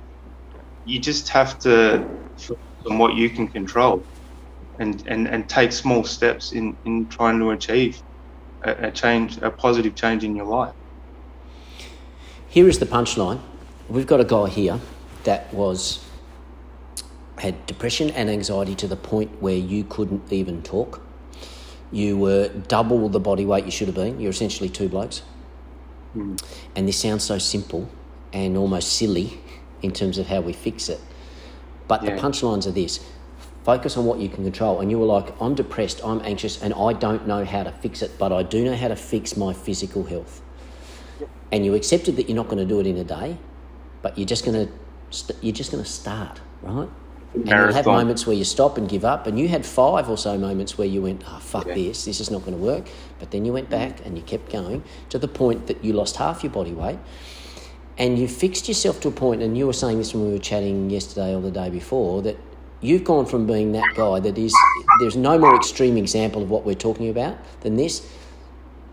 you 0.84 0.98
just 0.98 1.28
have 1.28 1.58
to 1.60 2.06
focus 2.36 2.58
on 2.86 2.98
what 2.98 3.14
you 3.14 3.30
can 3.30 3.48
control 3.48 4.02
and, 4.78 5.06
and, 5.06 5.28
and 5.28 5.48
take 5.48 5.72
small 5.72 6.04
steps 6.04 6.52
in, 6.52 6.76
in 6.84 7.06
trying 7.08 7.38
to 7.38 7.50
achieve 7.50 8.02
a, 8.62 8.88
a 8.88 8.90
change, 8.90 9.38
a 9.38 9.50
positive 9.50 9.94
change 9.94 10.24
in 10.24 10.34
your 10.34 10.46
life. 10.46 10.74
Here 12.48 12.68
is 12.68 12.78
the 12.78 12.86
punchline. 12.86 13.40
We've 13.88 14.06
got 14.06 14.20
a 14.20 14.24
guy 14.24 14.48
here 14.48 14.80
that 15.24 15.52
was 15.52 16.04
had 17.38 17.66
depression 17.66 18.10
and 18.10 18.28
anxiety 18.28 18.74
to 18.74 18.86
the 18.86 18.96
point 18.96 19.40
where 19.40 19.56
you 19.56 19.84
couldn't 19.84 20.32
even 20.32 20.62
talk. 20.62 21.00
You 21.90 22.16
were 22.16 22.48
double 22.48 23.08
the 23.08 23.20
body 23.20 23.44
weight 23.44 23.64
you 23.64 23.70
should 23.70 23.88
have 23.88 23.94
been. 23.94 24.20
You're 24.20 24.30
essentially 24.30 24.68
two 24.68 24.88
blokes. 24.88 25.22
Mm. 26.14 26.42
And 26.76 26.88
this 26.88 27.00
sounds 27.00 27.24
so 27.24 27.38
simple 27.38 27.88
and 28.32 28.56
almost 28.56 28.92
silly 28.92 29.40
in 29.82 29.92
terms 29.92 30.18
of 30.18 30.26
how 30.28 30.40
we 30.40 30.52
fix 30.52 30.88
it. 30.88 31.00
But 31.88 32.02
Yeah. 32.02 32.14
the 32.14 32.20
punchlines 32.20 32.66
are 32.66 32.70
this 32.72 33.00
focus 33.64 33.96
on 33.96 34.06
what 34.06 34.18
you 34.18 34.28
can 34.28 34.42
control. 34.42 34.80
And 34.80 34.90
you 34.90 34.98
were 34.98 35.06
like, 35.06 35.34
I'm 35.40 35.54
depressed, 35.54 36.00
I'm 36.02 36.20
anxious, 36.24 36.60
and 36.62 36.72
I 36.74 36.92
don't 36.94 37.26
know 37.26 37.44
how 37.44 37.62
to 37.62 37.70
fix 37.70 38.00
it, 38.00 38.12
but 38.18 38.32
I 38.32 38.42
do 38.42 38.64
know 38.64 38.74
how 38.74 38.88
to 38.88 38.96
fix 38.96 39.36
my 39.36 39.52
physical 39.52 40.04
health. 40.04 40.40
And 41.52 41.64
you 41.66 41.74
accepted 41.74 42.16
that 42.16 42.28
you're 42.28 42.36
not 42.36 42.46
going 42.48 42.58
to 42.58 42.64
do 42.64 42.80
it 42.80 42.86
in 42.86 42.96
a 42.96 43.04
day, 43.04 43.36
but 44.02 44.16
you're 44.16 44.26
just 44.26 44.44
going 44.46 44.66
to 44.66 44.72
st- 45.10 45.38
you're 45.42 45.52
just 45.54 45.70
going 45.72 45.82
to 45.84 45.88
start, 45.90 46.40
right? 46.62 46.88
And 47.34 47.48
you'll 47.48 47.72
have 47.74 47.84
moments 47.98 48.26
where 48.26 48.34
you 48.34 48.44
stop 48.44 48.78
and 48.78 48.88
give 48.88 49.04
up, 49.04 49.26
and 49.26 49.38
you 49.38 49.46
had 49.48 49.64
five 49.66 50.08
or 50.08 50.16
so 50.16 50.36
moments 50.38 50.78
where 50.78 50.86
you 50.88 51.02
went, 51.02 51.22
"Oh 51.28 51.38
fuck 51.40 51.66
Yeah. 51.66 51.74
this, 51.74 52.04
this 52.06 52.18
is 52.20 52.30
not 52.30 52.40
going 52.44 52.56
to 52.56 52.62
work." 52.62 52.88
But 53.18 53.30
then 53.30 53.44
you 53.44 53.52
went 53.52 53.68
back 53.70 54.04
and 54.06 54.16
you 54.16 54.22
kept 54.22 54.50
going 54.50 54.82
to 55.10 55.18
the 55.18 55.28
point 55.28 55.66
that 55.66 55.84
you 55.84 55.92
lost 55.92 56.16
half 56.16 56.42
your 56.42 56.52
body 56.52 56.72
weight, 56.72 56.98
and 57.98 58.18
you 58.18 58.28
fixed 58.28 58.68
yourself 58.68 59.00
to 59.02 59.08
a. 59.08 59.42
And 59.42 59.56
you 59.58 59.66
were 59.66 59.72
saying 59.72 59.98
this 59.98 60.14
when 60.14 60.26
we 60.26 60.32
were 60.32 60.38
chatting 60.38 60.90
yesterday 60.90 61.34
or 61.34 61.40
the 61.42 61.50
day 61.50 61.70
before 61.70 62.22
that 62.22 62.36
you've 62.80 63.04
gone 63.04 63.26
from 63.26 63.46
being 63.46 63.72
that 63.72 63.94
guy 63.94 64.20
that 64.20 64.38
is 64.38 64.54
there's 65.00 65.16
no 65.16 65.38
more 65.38 65.54
extreme 65.56 65.96
example 65.96 66.42
of 66.42 66.50
what 66.50 66.64
we're 66.64 66.74
talking 66.74 67.08
about 67.08 67.36
than 67.62 67.76
this 67.76 68.06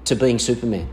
to 0.06 0.16
being 0.16 0.40
Superman. 0.40 0.90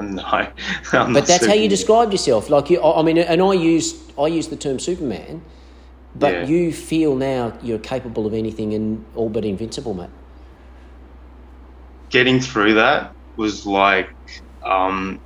no, 0.00 0.22
I'm 0.92 1.12
But 1.14 1.26
that's 1.26 1.46
how 1.46 1.54
you 1.54 1.68
Superman. 1.68 1.68
described 1.68 2.12
yourself. 2.12 2.50
Like 2.50 2.70
you, 2.70 2.80
I 2.80 3.00
I 3.00 3.02
mean, 3.02 3.18
and 3.18 3.42
I 3.42 3.54
use 3.54 3.94
I 4.18 4.28
use 4.28 4.48
the 4.48 4.56
term 4.56 4.78
Superman, 4.78 5.42
but 6.14 6.32
Yeah. 6.32 6.44
you 6.44 6.72
feel 6.72 7.16
now 7.16 7.52
you're 7.62 7.78
capable 7.80 8.26
of 8.26 8.34
anything 8.34 8.74
and 8.74 9.04
all 9.14 9.28
but 9.30 9.44
invincible, 9.44 9.94
mate. 9.94 10.10
getting 12.10 12.40
through 12.40 12.74
that 12.74 13.14
was 13.36 13.66
like 13.66 14.14
um, 14.64 15.20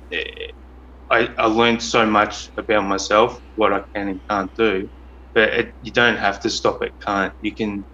I, 1.11 1.29
I 1.39 1.47
learned 1.47 1.83
so 1.83 2.07
much 2.07 2.49
about 2.57 2.85
myself, 2.85 3.39
what 3.55 3.73
I 3.73 3.83
can 3.95 4.09
and 4.09 4.21
can't 4.29 4.51
do. 4.57 4.89
But 5.35 5.49
it, 5.51 5.75
you 5.81 5.93
don't 5.93 6.17
have 6.17 6.41
to 6.41 6.51
stop 6.51 6.83
at 6.83 6.93
can't. 7.05 7.33
You 7.41 7.55
can 7.55 7.87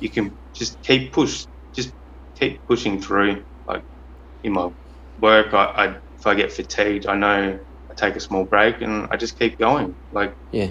you 0.00 0.10
can 0.10 0.38
just 0.54 0.82
keep 0.82 1.12
push, 1.14 1.46
just 1.76 1.94
keep 2.40 2.62
pushing 2.68 3.00
through. 3.02 3.44
Like 3.68 3.84
in 4.44 4.52
my 4.54 4.70
work, 5.18 5.54
I, 5.54 5.64
I 5.64 5.86
if 5.96 6.26
I 6.26 6.34
get 6.36 6.52
fatigued, 6.52 7.06
I 7.06 7.16
know 7.16 7.60
I 7.90 7.94
take 7.96 8.16
a 8.16 8.20
small 8.20 8.46
break 8.46 8.82
and 8.82 9.08
I 9.12 9.18
just 9.18 9.38
keep 9.38 9.58
going. 9.58 9.96
Like 10.12 10.36
Yeah, 10.52 10.70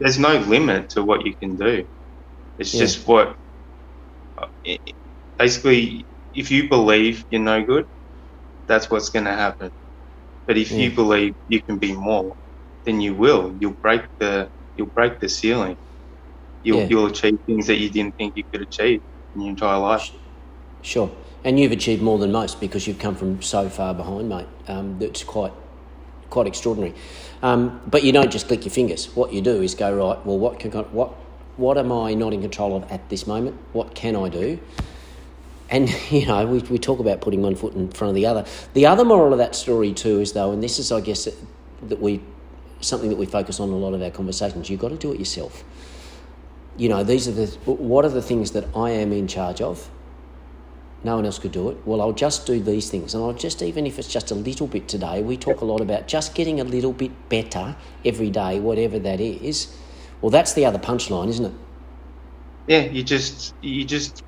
there's 0.00 0.18
no 0.20 0.38
limit 0.38 0.90
to 0.90 1.04
what 1.04 1.26
you 1.26 1.36
can 1.36 1.56
do. 1.56 1.86
It's 2.58 2.74
Yeah. 2.74 2.80
just 2.80 3.06
what, 3.08 3.36
it- 4.64 4.80
basically, 5.38 6.06
if 6.34 6.50
you 6.50 6.68
believe 6.68 7.24
you're 7.30 7.42
no 7.42 7.64
good, 7.64 7.86
that's 8.68 8.90
what's 8.90 9.10
going 9.10 9.26
to 9.26 9.32
happen. 9.34 9.70
But 10.48 10.56
if 10.56 10.72
you 10.72 10.90
believe 10.90 11.34
you 11.46 11.62
can 11.62 11.78
be 11.78 11.92
more, 11.94 12.34
then 12.86 13.02
you 13.02 13.14
will. 13.14 13.54
You'll 13.60 13.76
break 13.82 14.02
the 14.18 14.50
you'll 14.76 14.90
break 14.94 15.20
the 15.20 15.28
ceiling. 15.28 15.76
You'll 16.64 16.78
Yeah. 16.80 16.86
you'll 16.88 17.06
achieve 17.06 17.38
things 17.46 17.66
that 17.68 17.76
you 17.76 17.90
didn't 17.90 18.16
think 18.16 18.32
you 18.34 18.44
could 18.50 18.62
achieve 18.62 19.02
in 19.34 19.42
your 19.42 19.50
entire 19.50 19.78
life. 19.78 20.10
sure. 20.82 21.10
And 21.44 21.60
you've 21.60 21.72
achieved 21.72 22.02
more 22.02 22.18
than 22.18 22.32
most 22.32 22.60
because 22.60 22.86
you've 22.86 22.98
come 22.98 23.14
from 23.14 23.42
so 23.42 23.68
far 23.68 23.94
behind, 23.94 24.28
mate. 24.28 24.46
Um, 24.68 24.98
that's 24.98 25.22
quite 25.22 25.52
quite 26.30 26.46
extraordinary. 26.46 26.94
Um, 27.42 27.80
but 27.86 28.02
you 28.04 28.12
don't 28.12 28.30
just 28.32 28.48
click 28.48 28.64
your 28.64 28.72
fingers. 28.72 29.14
What 29.14 29.32
you 29.34 29.40
do 29.42 29.62
is 29.62 29.74
go 29.74 29.94
right. 29.94 30.24
Well, 30.26 30.38
what 30.38 30.58
can 30.60 30.70
what 30.72 31.10
what 31.56 31.76
am 31.76 31.92
I 31.92 32.14
not 32.14 32.32
in 32.32 32.40
control 32.40 32.76
of 32.76 32.90
at 32.90 33.08
this 33.10 33.26
moment? 33.26 33.56
What 33.72 33.94
can 33.94 34.16
I 34.16 34.28
do? 34.30 34.58
And 35.70 35.88
you 36.10 36.26
know, 36.26 36.46
we, 36.46 36.58
we 36.60 36.78
talk 36.78 36.98
about 36.98 37.20
putting 37.20 37.42
one 37.42 37.54
foot 37.54 37.74
in 37.74 37.90
front 37.90 38.10
of 38.10 38.14
the 38.14 38.26
other. 38.26 38.44
The 38.74 38.86
other 38.86 39.04
moral 39.04 39.32
of 39.32 39.38
that 39.38 39.54
story 39.54 39.92
too 39.92 40.20
is 40.20 40.32
though, 40.32 40.52
and 40.52 40.62
this 40.62 40.78
is, 40.78 40.92
I 40.92 41.00
guess, 41.00 41.28
that, 41.82 42.00
we 42.00 42.22
something 42.80 43.08
that 43.10 43.16
we 43.16 43.26
focus 43.26 43.58
on 43.60 43.70
a 43.70 43.76
lot 43.76 43.94
of 43.94 44.02
our 44.02 44.10
conversations. 44.10 44.70
You've 44.70 44.80
got 44.80 44.90
to 44.90 44.96
do 44.96 45.12
it 45.12 45.18
yourself. 45.18 45.64
You 46.76 46.88
know, 46.88 47.02
these 47.02 47.26
are 47.26 47.32
the 47.32 47.46
what 47.66 48.04
are 48.04 48.10
the 48.10 48.22
things 48.22 48.52
that 48.52 48.64
I 48.76 48.90
am 48.90 49.12
in 49.12 49.26
charge 49.26 49.60
of. 49.60 49.90
No 51.04 51.14
one 51.14 51.26
else 51.26 51.38
could 51.38 51.52
do 51.52 51.68
it. 51.70 51.76
Well, 51.84 52.00
I'll 52.00 52.12
just 52.12 52.44
do 52.46 52.60
these 52.60 52.90
things, 52.90 53.14
and 53.14 53.22
I'll 53.22 53.32
just 53.32 53.62
even 53.62 53.86
if 53.86 53.98
it's 53.98 54.08
just 54.08 54.30
a 54.30 54.34
little 54.34 54.66
bit 54.66 54.88
today. 54.88 55.22
We 55.22 55.36
talk 55.36 55.60
a 55.60 55.64
lot 55.64 55.80
about 55.80 56.08
just 56.08 56.34
getting 56.34 56.60
a 56.60 56.64
little 56.64 56.92
bit 56.92 57.28
better 57.28 57.76
every 58.04 58.30
day, 58.30 58.58
whatever 58.60 58.98
that 58.98 59.20
is. 59.20 59.76
Well, 60.20 60.30
that's 60.30 60.54
the 60.54 60.64
other 60.64 60.78
punchline, 60.78 61.28
isn't 61.28 61.44
it? 61.44 61.52
Yeah, 62.66 62.80
you 62.80 63.02
just 63.02 63.54
you 63.62 63.84
just 63.84 64.22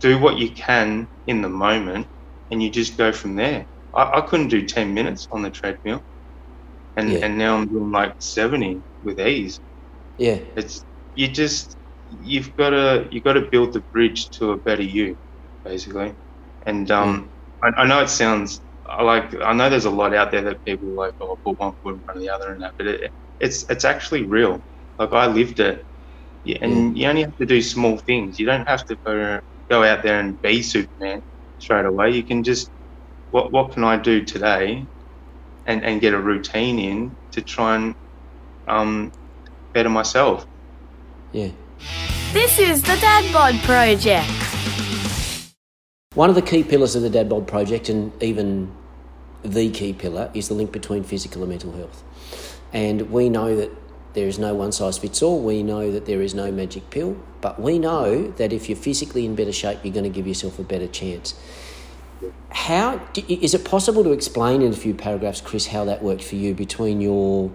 do 0.00 0.18
what 0.18 0.38
you 0.38 0.50
can 0.54 1.08
in 1.26 1.42
the 1.42 1.48
moment, 1.48 2.08
and 2.50 2.62
you 2.62 2.70
just 2.70 2.96
go 2.98 3.12
from 3.12 3.36
there. 3.36 3.66
I, 3.94 4.18
I 4.18 4.20
couldn't 4.22 4.48
do 4.48 4.66
ten 4.66 4.94
minutes 4.94 5.26
on 5.30 5.42
the 5.42 5.50
treadmill, 5.50 6.02
and 6.96 7.16
Yeah. 7.16 7.22
and 7.22 7.38
now 7.38 7.56
I'm 7.56 7.68
doing 7.68 7.90
like 7.92 8.14
seventy 8.18 8.82
with 9.02 9.20
ease. 9.20 9.60
Yeah, 10.18 10.38
It's 10.56 10.84
you 11.14 11.28
just 11.28 11.76
you've 12.08 12.54
got 12.56 12.70
to 12.70 13.06
you've 13.10 13.24
got 13.24 13.34
to 13.34 13.48
build 13.50 13.72
the 13.74 13.82
bridge 13.92 14.30
to 14.38 14.52
a 14.52 14.56
better 14.58 14.82
you, 14.82 15.16
basically. 15.64 16.14
And 16.66 16.90
um, 16.90 17.32
I, 17.62 17.82
I 17.82 17.86
know 17.86 18.00
it 18.02 18.10
sounds 18.10 18.60
like 19.02 19.34
I 19.42 19.52
know 19.52 19.70
there's 19.70 19.84
a 19.86 19.90
lot 19.90 20.14
out 20.14 20.30
there 20.32 20.42
that 20.42 20.64
people 20.64 20.88
like 20.94 21.12
oh 21.20 21.36
put 21.44 21.58
one 21.58 21.72
foot 21.82 21.94
in 21.94 22.00
front 22.02 22.18
of 22.18 22.22
the 22.22 22.30
other 22.34 22.52
and 22.52 22.62
that, 22.62 22.72
but 22.78 22.86
it, 22.86 23.12
it's 23.40 23.64
it's 23.70 23.84
actually 23.84 24.24
real. 24.24 24.62
Like 24.98 25.12
I 25.12 25.26
lived 25.26 25.60
it, 25.60 25.84
yeah, 26.44 26.58
and 26.60 26.96
you 26.96 27.06
only 27.08 27.22
have 27.22 27.36
to 27.38 27.46
do 27.46 27.60
small 27.62 27.98
things. 27.98 28.38
You 28.38 28.46
don't 28.46 28.68
have 28.68 28.84
to 28.86 28.96
go 29.04 29.40
go 29.68 29.84
out 29.84 30.02
there 30.02 30.18
and 30.20 30.40
be 30.40 30.62
Superman 30.62 31.22
straight 31.58 31.84
away. 31.84 32.10
You 32.10 32.22
can 32.22 32.42
just 32.42 32.70
what 33.30 33.52
what 33.52 33.72
can 33.72 33.84
I 33.84 33.96
do 33.96 34.24
today, 34.24 34.84
and 35.66 35.84
and 35.84 36.00
get 36.00 36.14
a 36.14 36.20
routine 36.20 36.78
in 36.78 37.16
to 37.32 37.42
try 37.42 37.76
and 37.76 37.94
um, 38.66 39.12
better 39.72 39.88
myself. 39.88 40.46
yeah. 41.32 41.50
This 42.32 42.58
is 42.58 42.82
the 42.82 42.96
Dad 42.96 43.32
Bod 43.32 43.54
Project. 43.62 44.28
One 46.14 46.28
of 46.28 46.34
the 46.34 46.42
key 46.42 46.62
pillars 46.62 46.94
of 46.94 47.02
the 47.02 47.10
Dad 47.10 47.28
Bod 47.28 47.46
project, 47.46 47.88
and 47.88 48.12
even 48.22 48.74
the 49.42 49.70
key 49.70 49.92
pillar, 49.92 50.30
is 50.34 50.48
the 50.48 50.54
link 50.54 50.72
between 50.72 51.04
physical 51.04 51.42
and 51.42 51.50
mental 51.50 51.72
health. 51.72 52.02
And 52.72 53.10
we 53.10 53.28
know 53.28 53.56
that 53.56 53.70
there 54.18 54.26
is 54.26 54.36
no 54.36 54.52
one 54.52 54.72
size 54.72 54.98
fits 54.98 55.22
all. 55.22 55.40
We 55.40 55.62
know 55.62 55.92
that 55.92 56.06
there 56.06 56.20
is 56.20 56.34
no 56.34 56.50
magic 56.50 56.90
pill, 56.90 57.16
but 57.40 57.60
we 57.60 57.78
know 57.78 58.32
that 58.32 58.52
if 58.52 58.68
you're 58.68 58.76
physically 58.76 59.24
in 59.24 59.36
better 59.36 59.52
shape, 59.52 59.78
you're 59.84 59.94
going 59.94 60.02
to 60.02 60.10
give 60.10 60.26
yourself 60.26 60.58
a 60.58 60.64
better 60.64 60.88
chance. 60.88 61.34
How 62.50 62.96
do, 63.12 63.22
is 63.28 63.54
it 63.54 63.64
possible 63.64 64.02
to 64.02 64.10
explain 64.10 64.60
in 64.60 64.72
a 64.72 64.76
few 64.76 64.92
paragraphs, 64.92 65.40
Chris, 65.40 65.68
how 65.68 65.84
that 65.84 66.02
worked 66.02 66.24
for 66.24 66.34
you 66.34 66.52
between 66.52 67.00
your 67.00 67.52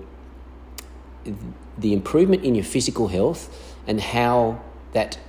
the 1.78 1.92
improvement 1.92 2.46
in 2.46 2.56
your 2.56 2.64
physical 2.64 3.10
health 3.10 3.42
and 3.86 4.00
how 4.00 4.62
that 4.94 5.20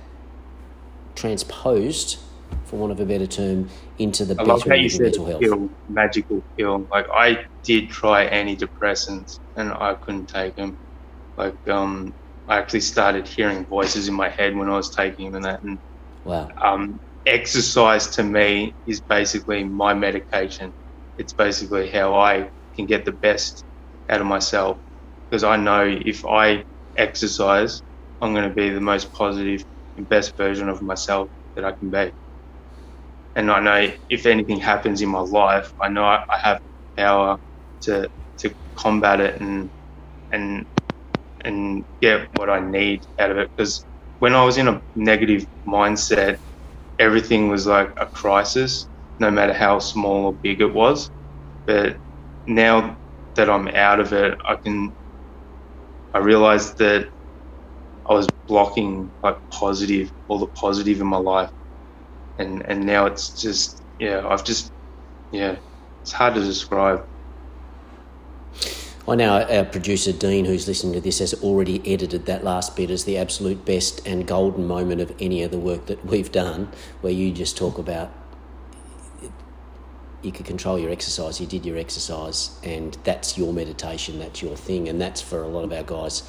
transposed, 1.15 2.17
for 2.63 2.77
want 2.77 2.93
of 2.93 3.01
a 3.01 3.05
better 3.05 3.27
term, 3.27 3.69
into 3.97 4.23
the 4.23 4.39
I 4.39 4.43
love 4.43 4.63
how 4.63 4.75
you 4.75 4.85
of 4.85 4.91
said 4.93 5.01
mental 5.01 5.25
health. 5.25 5.41
pill, 5.41 5.69
magical 5.89 6.41
pill. 6.55 6.87
Like 6.89 7.07
I 7.13 7.45
did 7.63 7.89
try 7.89 8.29
antidepressants 8.29 9.39
and 9.57 9.73
I 9.73 9.95
couldn't 9.95 10.27
take 10.27 10.55
them. 10.55 10.77
Like 11.37 11.55
um, 11.69 12.13
I 12.47 12.57
actually 12.57 12.81
started 12.81 13.27
hearing 13.27 13.65
voices 13.65 14.07
in 14.07 14.13
my 14.15 14.29
head 14.29 14.55
when 14.55 14.69
I 14.69 14.75
was 14.77 14.91
taking 14.95 15.25
them 15.31 15.35
and 15.35 15.45
that. 15.45 15.61
And 15.63 15.79
Wow. 16.23 16.55
um, 16.63 16.99
exercise 17.25 18.07
to 18.15 18.23
me 18.23 18.73
is 18.85 19.01
basically 19.01 19.63
my 19.63 19.93
medication. 19.93 20.71
It's 21.17 21.33
basically 21.33 21.89
how 21.89 22.15
I 22.15 22.49
can 22.75 22.85
get 22.85 23.05
the 23.05 23.13
best 23.21 23.63
out 24.09 24.21
of 24.21 24.27
myself 24.27 24.77
because 25.29 25.43
I 25.43 25.57
know 25.57 25.85
if 25.87 26.25
I 26.25 26.63
exercise, 26.97 27.81
I'm 28.21 28.33
going 28.33 28.47
to 28.49 28.55
be 28.55 28.69
the 28.69 28.81
most 28.81 29.11
positive 29.13 29.61
and 29.97 30.07
best 30.07 30.33
version 30.37 30.69
of 30.69 30.81
myself 30.81 31.29
that 31.55 31.65
I 31.65 31.73
can 31.79 31.89
be. 31.89 32.11
And 33.35 33.51
I 33.51 33.59
know 33.59 33.93
if 34.09 34.25
anything 34.25 34.59
happens 34.59 35.01
in 35.01 35.09
my 35.09 35.19
life, 35.19 35.71
I 35.81 35.89
know 35.89 36.03
I, 36.03 36.17
I 36.29 36.37
have 36.43 36.59
power 36.97 37.37
to 37.83 38.07
to 38.39 38.53
combat 38.77 39.19
it 39.21 39.41
and 39.41 39.69
and 40.31 40.65
and 41.45 41.85
get 42.01 42.29
what 42.33 42.49
I 42.51 42.61
need 42.61 43.01
out 43.19 43.31
of 43.31 43.37
it 43.39 43.51
because 43.57 43.85
when 44.19 44.35
I 44.35 44.45
was 44.45 44.57
in 44.57 44.69
a 44.69 44.81
negative 44.95 45.45
mindset, 45.67 46.39
everything 46.99 47.49
was 47.49 47.67
like 47.67 47.91
a 47.97 48.07
crisis, 48.07 48.87
no 49.19 49.31
matter 49.31 49.53
how 49.53 49.79
small 49.79 50.27
or 50.27 50.37
big 50.43 50.61
it 50.61 50.73
was. 50.73 51.09
But 51.67 51.99
now 52.47 52.97
that 53.35 53.49
I'm 53.49 53.69
out 53.69 53.99
of 54.01 54.13
it, 54.13 54.37
I 54.47 54.57
can, 54.63 54.95
I 56.13 56.19
realized 56.19 56.77
that 56.79 57.09
I 58.09 58.13
was 58.13 58.27
blocking 58.47 59.13
like 59.23 59.37
positive, 59.53 60.11
all 60.27 60.39
the 60.39 60.47
positive 60.49 61.01
in 61.01 61.07
my 61.07 61.17
life. 61.17 61.51
And, 62.37 62.63
and 62.67 62.85
now 62.85 63.07
it's 63.07 63.39
just, 63.39 63.83
yeah, 63.99 64.27
I've 64.27 64.45
just, 64.45 64.71
yeah, 65.31 65.57
it's 66.03 66.13
hard 66.13 66.35
to 66.35 66.41
describe. 66.43 67.05
I 69.07 69.13
know 69.15 69.43
our 69.43 69.65
producer 69.65 70.11
Dean, 70.11 70.45
who's 70.45 70.67
listening 70.67 70.93
to 70.93 71.01
this, 71.01 71.19
has 71.19 71.33
already 71.43 71.79
edited 71.91 72.25
that 72.25 72.43
last 72.43 72.75
bit 72.75 72.89
as 72.89 73.05
the 73.05 73.17
absolute 73.17 73.63
best 73.63 74.05
and 74.07 74.25
golden 74.25 74.65
moment 74.65 74.99
of 74.99 75.13
any 75.19 75.43
of 75.43 75.51
the 75.51 75.59
work 75.59 75.85
that 75.85 76.03
we've 76.05 76.31
done, 76.31 76.69
where 77.01 77.13
you 77.13 77.31
just 77.31 77.55
talk 77.55 77.77
about 77.77 78.11
you 80.23 80.31
could 80.31 80.47
control 80.47 80.79
your 80.79 80.89
exercise, 80.89 81.39
you 81.39 81.45
did 81.45 81.67
your 81.67 81.77
exercise, 81.77 82.57
and 82.63 82.97
that's 83.03 83.37
your 83.37 83.53
meditation, 83.53 84.17
that's 84.17 84.41
your 84.41 84.55
thing, 84.55 84.89
and 84.89 84.99
that's 84.99 85.21
for 85.21 85.43
a 85.43 85.47
lot 85.47 85.63
of 85.63 85.71
our 85.71 85.83
guys. 85.83 86.23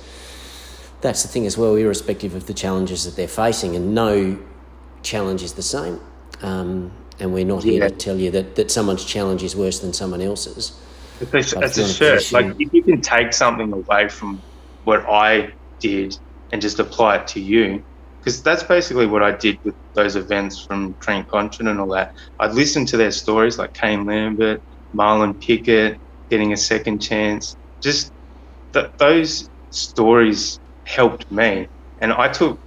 That's 1.01 1.23
the 1.23 1.29
thing 1.29 1.47
as 1.47 1.57
well, 1.57 1.77
irrespective 1.77 2.35
of 2.35 2.47
the 2.47 2.53
challenges 2.53 3.05
that 3.05 3.17
they're 3.17 3.27
facing, 3.27 3.75
and 3.75 3.95
no 3.95 4.39
challenge 5.03 5.43
is 5.43 5.55
the 5.55 5.63
same. 5.63 5.99
Um, 6.43 6.93
and 7.19 7.33
we're 7.33 7.47
not 7.47 7.63
here 7.63 7.85
Yeah. 7.85 7.89
to 7.89 7.95
tell 7.95 8.19
you 8.19 8.31
that, 8.33 8.57
that 8.57 8.71
someone's 8.71 9.05
challenge 9.05 9.43
is 9.43 9.57
worse 9.57 9.79
than 9.79 9.95
someone 9.95 10.21
else's. 10.21 10.73
It's 11.21 11.33
a, 11.33 11.39
it's 11.39 11.53
a 11.53 11.81
you're 11.81 11.85
in 11.85 11.91
a 11.91 11.95
shirt. 11.95 12.33
Like 12.33 12.47
if 12.59 12.73
you 12.73 12.83
can 12.83 13.01
take 13.01 13.33
something 13.33 13.73
away 13.73 14.09
from 14.09 14.43
what 14.85 15.05
I 15.09 15.55
did 15.81 16.19
and 16.53 16.61
just 16.61 16.79
apply 16.79 17.17
it 17.17 17.27
to 17.29 17.41
you, 17.41 17.83
because 18.21 18.43
that's 18.43 18.63
basically 18.63 19.07
what 19.07 19.23
I 19.23 19.33
did 19.33 19.59
with 19.65 19.75
those 19.95 20.17
events 20.17 20.65
from 20.65 20.95
Trent 21.01 21.29
Cotchin 21.29 21.69
and 21.69 21.81
all 21.81 21.89
that. 21.89 22.13
I'd 22.39 22.53
listen 22.53 22.85
to 22.87 22.97
their 22.97 23.11
stories 23.11 23.59
like 23.59 23.73
Kane 23.73 24.05
Lambert, 24.05 24.63
Marlon 24.95 25.41
Pickett, 25.41 26.01
getting 26.29 26.53
a 26.53 26.57
second 26.57 27.01
chance. 27.01 27.57
Just 27.83 28.11
th- 28.73 28.91
those 28.99 29.49
stories 29.71 30.59
helped 30.85 31.31
me, 31.31 31.69
and 32.01 32.13
I 32.13 32.29
took 32.29 32.61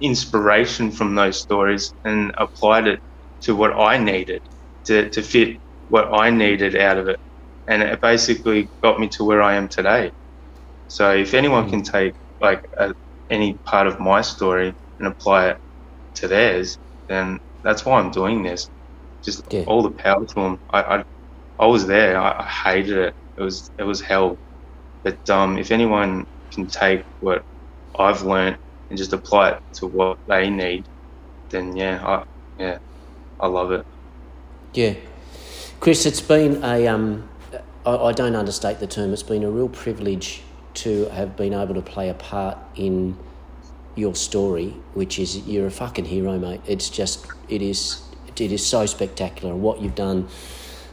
inspiration 0.00 0.90
from 0.90 1.14
those 1.14 1.40
stories 1.40 1.92
and 2.04 2.32
applied 2.36 2.88
it 2.88 3.00
to 3.42 3.54
what 3.54 3.72
I 3.72 3.98
needed 3.98 4.42
to, 4.86 5.08
to 5.10 5.22
fit 5.22 5.58
what 5.88 6.12
I 6.12 6.30
needed 6.30 6.76
out 6.76 6.98
of 6.98 7.08
it 7.08 7.20
and 7.66 7.82
it 7.82 8.00
basically 8.00 8.68
got 8.82 9.00
me 9.00 9.08
to 9.08 9.24
where 9.24 9.42
I 9.42 9.54
am 9.54 9.68
today. 9.68 10.12
So 10.88 11.12
if 11.12 11.34
anyone 11.34 11.68
can 11.68 11.82
take 11.82 12.14
like 12.40 12.64
a, 12.78 12.92
any 13.30 13.54
part 13.64 13.86
of 13.86 13.98
my 14.00 14.20
story 14.20 14.74
and 14.98 15.08
apply 15.08 15.48
it 15.50 15.58
to 16.16 16.28
theirs, 16.28 16.76
then 17.08 17.38
that's 17.62 17.84
why 17.84 17.98
I'm 18.00 18.10
doing 18.10 18.42
this. 18.42 18.68
Just 19.24 19.42
Yeah. 19.50 19.64
all 19.66 19.82
the 19.82 19.90
power 19.90 20.24
to 20.24 20.34
them. 20.34 20.58
I, 20.70 20.82
I, 20.82 21.04
I 21.58 21.66
was 21.66 21.86
there. 21.86 22.18
I, 22.18 22.40
I 22.40 22.70
hated 22.70 22.98
it. 22.98 23.14
It 23.36 23.42
was 23.42 23.70
it 23.78 23.84
was 23.84 24.00
hell. 24.00 24.36
But 25.02 25.18
um, 25.30 25.58
if 25.58 25.70
anyone 25.70 26.26
can 26.52 26.66
take 26.66 27.04
what 27.20 27.42
I've 27.98 28.22
learned 28.22 28.58
and 28.90 28.98
just 28.98 29.12
apply 29.12 29.50
it 29.52 29.62
to 29.74 29.86
what 29.86 30.18
they 30.26 30.50
need, 30.50 30.86
then 31.50 31.76
yeah, 31.76 32.04
I 32.06 32.24
yeah, 32.58 32.78
I 33.40 33.46
love 33.46 33.72
it. 33.72 33.86
Yeah. 34.74 34.94
Chris, 35.80 36.06
it's 36.06 36.20
been 36.20 36.62
a, 36.64 36.86
um, 36.88 37.28
I, 37.84 37.96
I 37.96 38.12
don't 38.12 38.34
understate 38.34 38.78
the 38.78 38.86
term, 38.86 39.12
it's 39.12 39.22
been 39.22 39.44
a 39.44 39.50
real 39.50 39.68
privilege 39.68 40.42
to 40.74 41.06
have 41.10 41.36
been 41.36 41.54
able 41.54 41.74
to 41.74 41.82
play 41.82 42.08
a 42.08 42.14
part 42.14 42.58
in 42.74 43.16
your 43.94 44.14
story, 44.14 44.74
which 44.94 45.18
is 45.18 45.38
you're 45.46 45.66
a 45.66 45.70
fucking 45.70 46.04
hero, 46.04 46.38
mate. 46.38 46.60
It's 46.66 46.88
just, 46.88 47.26
it 47.48 47.62
is, 47.62 48.02
it 48.36 48.40
is 48.52 48.66
so 48.66 48.86
spectacular. 48.86 49.54
What 49.54 49.80
you've 49.80 49.94
done, 49.94 50.28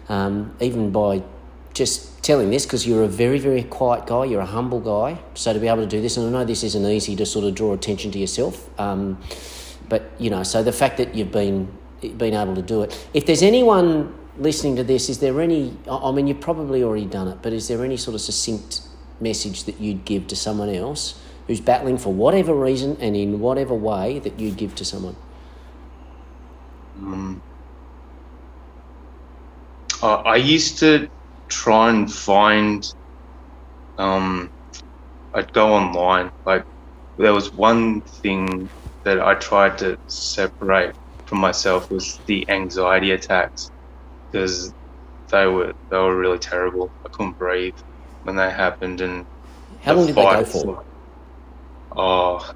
um, 0.08 0.56
even 0.60 0.92
by 0.92 1.24
just 1.74 2.22
telling 2.24 2.52
this, 2.52 2.66
because 2.66 2.86
you're 2.86 3.04
a 3.04 3.08
very, 3.08 3.40
very 3.40 3.64
quiet 3.64 4.06
guy, 4.06 4.26
you're 4.26 4.42
a 4.42 4.46
humble 4.46 4.80
guy. 4.80 5.20
So 5.34 5.52
to 5.52 5.60
be 5.60 5.68
able 5.68 5.82
to 5.82 5.88
do 5.88 6.02
this, 6.02 6.18
and 6.18 6.28
I 6.28 6.40
know 6.40 6.46
this 6.46 6.64
isn't 6.64 6.86
easy 6.86 7.16
to 7.16 7.26
sort 7.26 7.46
of 7.46 7.56
draw 7.56 7.74
attention 7.74 8.12
to 8.12 8.20
yourself, 8.20 8.70
um, 8.80 9.20
but 9.90 10.12
you 10.20 10.30
know, 10.30 10.44
so 10.44 10.62
the 10.62 10.72
fact 10.72 10.98
that 10.98 11.16
you've 11.16 11.32
been 11.32 11.76
been 12.02 12.34
able 12.34 12.56
to 12.56 12.62
do 12.62 12.82
it. 12.82 13.08
If 13.14 13.28
there's 13.28 13.44
anyone 13.44 14.14
listening 14.38 14.76
to 14.78 14.84
this, 14.84 15.10
is 15.10 15.20
there 15.20 15.42
any? 15.42 15.78
I 15.90 16.12
mean, 16.12 16.28
you've 16.28 16.42
probably 16.42 16.84
already 16.84 17.06
done 17.06 17.28
it, 17.28 17.40
but 17.42 17.54
is 17.54 17.68
there 17.68 17.84
any 17.84 17.98
sort 17.98 18.16
of 18.16 18.22
succinct 18.22 18.82
message 19.20 19.66
that 19.66 19.80
you'd 19.80 20.06
give 20.06 20.28
to 20.28 20.36
someone 20.36 20.70
else 20.70 21.22
who's 21.48 21.62
battling 21.62 21.98
for 21.98 22.14
whatever 22.14 22.54
reason 22.54 22.98
and 23.00 23.16
in 23.16 23.40
whatever 23.40 23.74
way 23.74 24.20
that 24.20 24.40
you'd 24.40 24.58
give 24.58 24.76
to 24.76 24.86
someone? 24.86 25.16
Um, 27.00 27.42
I 30.02 30.08
I 30.08 30.36
used 30.38 30.80
to 30.80 31.10
try 31.48 31.90
and 31.90 32.12
find. 32.12 32.94
Um, 33.98 34.50
I'd 35.34 35.54
go 35.54 35.74
online. 35.74 36.32
Like 36.46 36.66
there 37.18 37.34
was 37.34 37.54
one 37.54 38.02
thing 38.02 38.70
that 39.04 39.20
I 39.20 39.36
tried 39.36 39.78
to 39.80 39.98
separate 40.08 40.96
from 41.26 41.40
myself 41.40 41.90
was 41.90 42.20
the 42.26 42.48
anxiety 42.50 43.12
attacks 43.12 43.71
because 44.32 44.74
they 45.32 45.48
were 45.48 45.74
they 45.92 45.98
were 45.98 46.18
really 46.18 46.40
terrible. 46.40 46.92
I 47.06 47.10
couldn't 47.14 47.38
breathe 47.38 47.76
when 48.24 48.36
they 48.38 48.52
happened, 48.52 49.02
and 49.02 49.26
How 49.82 49.94
long 49.96 50.08
did 50.08 50.16
they 50.16 50.28
go 50.28 50.46
for? 50.46 50.84
Oh, 51.96 52.50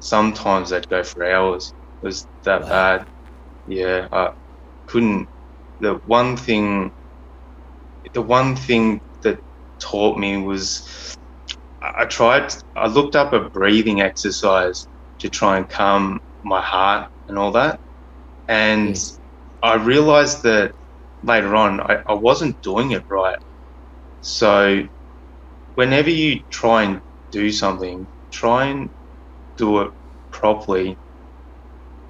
sometimes 0.00 0.70
they'd 0.70 0.88
go 0.88 1.02
for 1.04 1.24
hours. 1.30 1.72
It 2.02 2.06
was 2.06 2.26
that 2.44 2.62
Wow. 2.62 2.68
bad. 2.68 3.06
Yeah, 3.66 4.08
I 4.12 4.30
couldn't. 4.86 5.28
The 5.80 6.00
one 6.04 6.36
thing, 6.36 6.92
the 8.14 8.22
one 8.22 8.56
thing 8.56 9.00
that 9.22 9.40
taught 9.80 10.18
me 10.18 10.38
was 10.38 11.16
I 11.82 12.06
tried. 12.06 12.54
I 12.76 12.88
looked 12.88 13.16
up 13.16 13.32
a 13.32 13.50
breathing 13.50 14.00
exercise 14.02 14.86
to 15.20 15.30
try 15.30 15.58
and 15.58 15.68
calm 15.68 16.20
my 16.42 16.62
heart 16.62 17.10
and 17.28 17.38
all 17.38 17.52
that, 17.52 17.80
and. 18.48 18.96
I 19.62 19.74
realized 19.74 20.42
that 20.44 20.74
later 21.22 21.54
on 21.54 21.80
I, 21.80 22.02
I 22.08 22.14
wasn't 22.14 22.60
doing 22.62 22.92
it 22.92 23.04
right. 23.10 23.38
So 24.20 24.86
whenever 25.74 26.10
you 26.10 26.42
try 26.50 26.84
and 26.84 27.02
do 27.32 27.50
something, 27.50 28.06
try 28.32 28.66
and 28.66 28.90
do 29.56 29.80
it 29.82 29.92
properly 30.32 30.98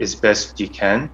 as 0.00 0.14
best 0.14 0.58
you 0.60 0.68
can. 0.68 1.10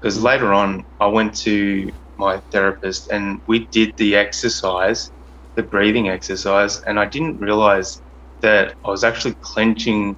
Because 0.00 0.22
later 0.22 0.52
on, 0.52 0.84
I 0.98 1.06
went 1.08 1.34
to 1.40 1.90
my 2.18 2.40
therapist 2.52 3.10
and 3.10 3.40
we 3.46 3.66
did 3.68 3.92
the 3.96 4.16
exercise, 4.16 5.10
the 5.56 5.62
breathing 5.62 6.08
exercise, 6.08 6.80
and 6.82 6.98
I 6.98 7.06
didn't 7.06 7.38
realize 7.38 8.00
that 8.42 8.74
I 8.84 8.90
was 8.90 9.04
actually 9.04 9.36
clenching 9.42 10.16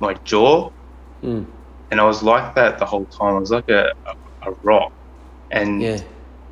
my 0.00 0.14
jaw. 0.24 0.70
Mm. 1.22 1.46
And 1.90 2.00
I 2.00 2.04
was 2.04 2.22
like 2.22 2.54
that 2.54 2.78
the 2.78 2.86
whole 2.86 3.06
time. 3.06 3.36
I 3.36 3.38
was 3.38 3.50
like 3.50 3.68
a, 3.68 3.84
a, 3.84 4.12
a 4.46 4.52
rock. 4.62 4.92
And 5.50 5.88
Yeah, 5.88 6.02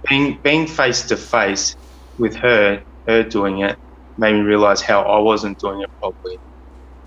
being 0.09 0.41
being 0.43 0.67
face 0.67 1.07
to 1.09 1.17
face 1.17 1.75
with 2.19 2.37
her, 2.37 2.83
her 3.07 3.23
doing 3.25 3.61
it, 3.61 3.79
made 4.17 4.35
me 4.35 4.41
realize 4.41 4.83
how 4.83 5.03
I 5.03 5.19
wasn't 5.21 5.59
doing 5.59 5.81
it 5.83 5.91
properly. 6.01 6.39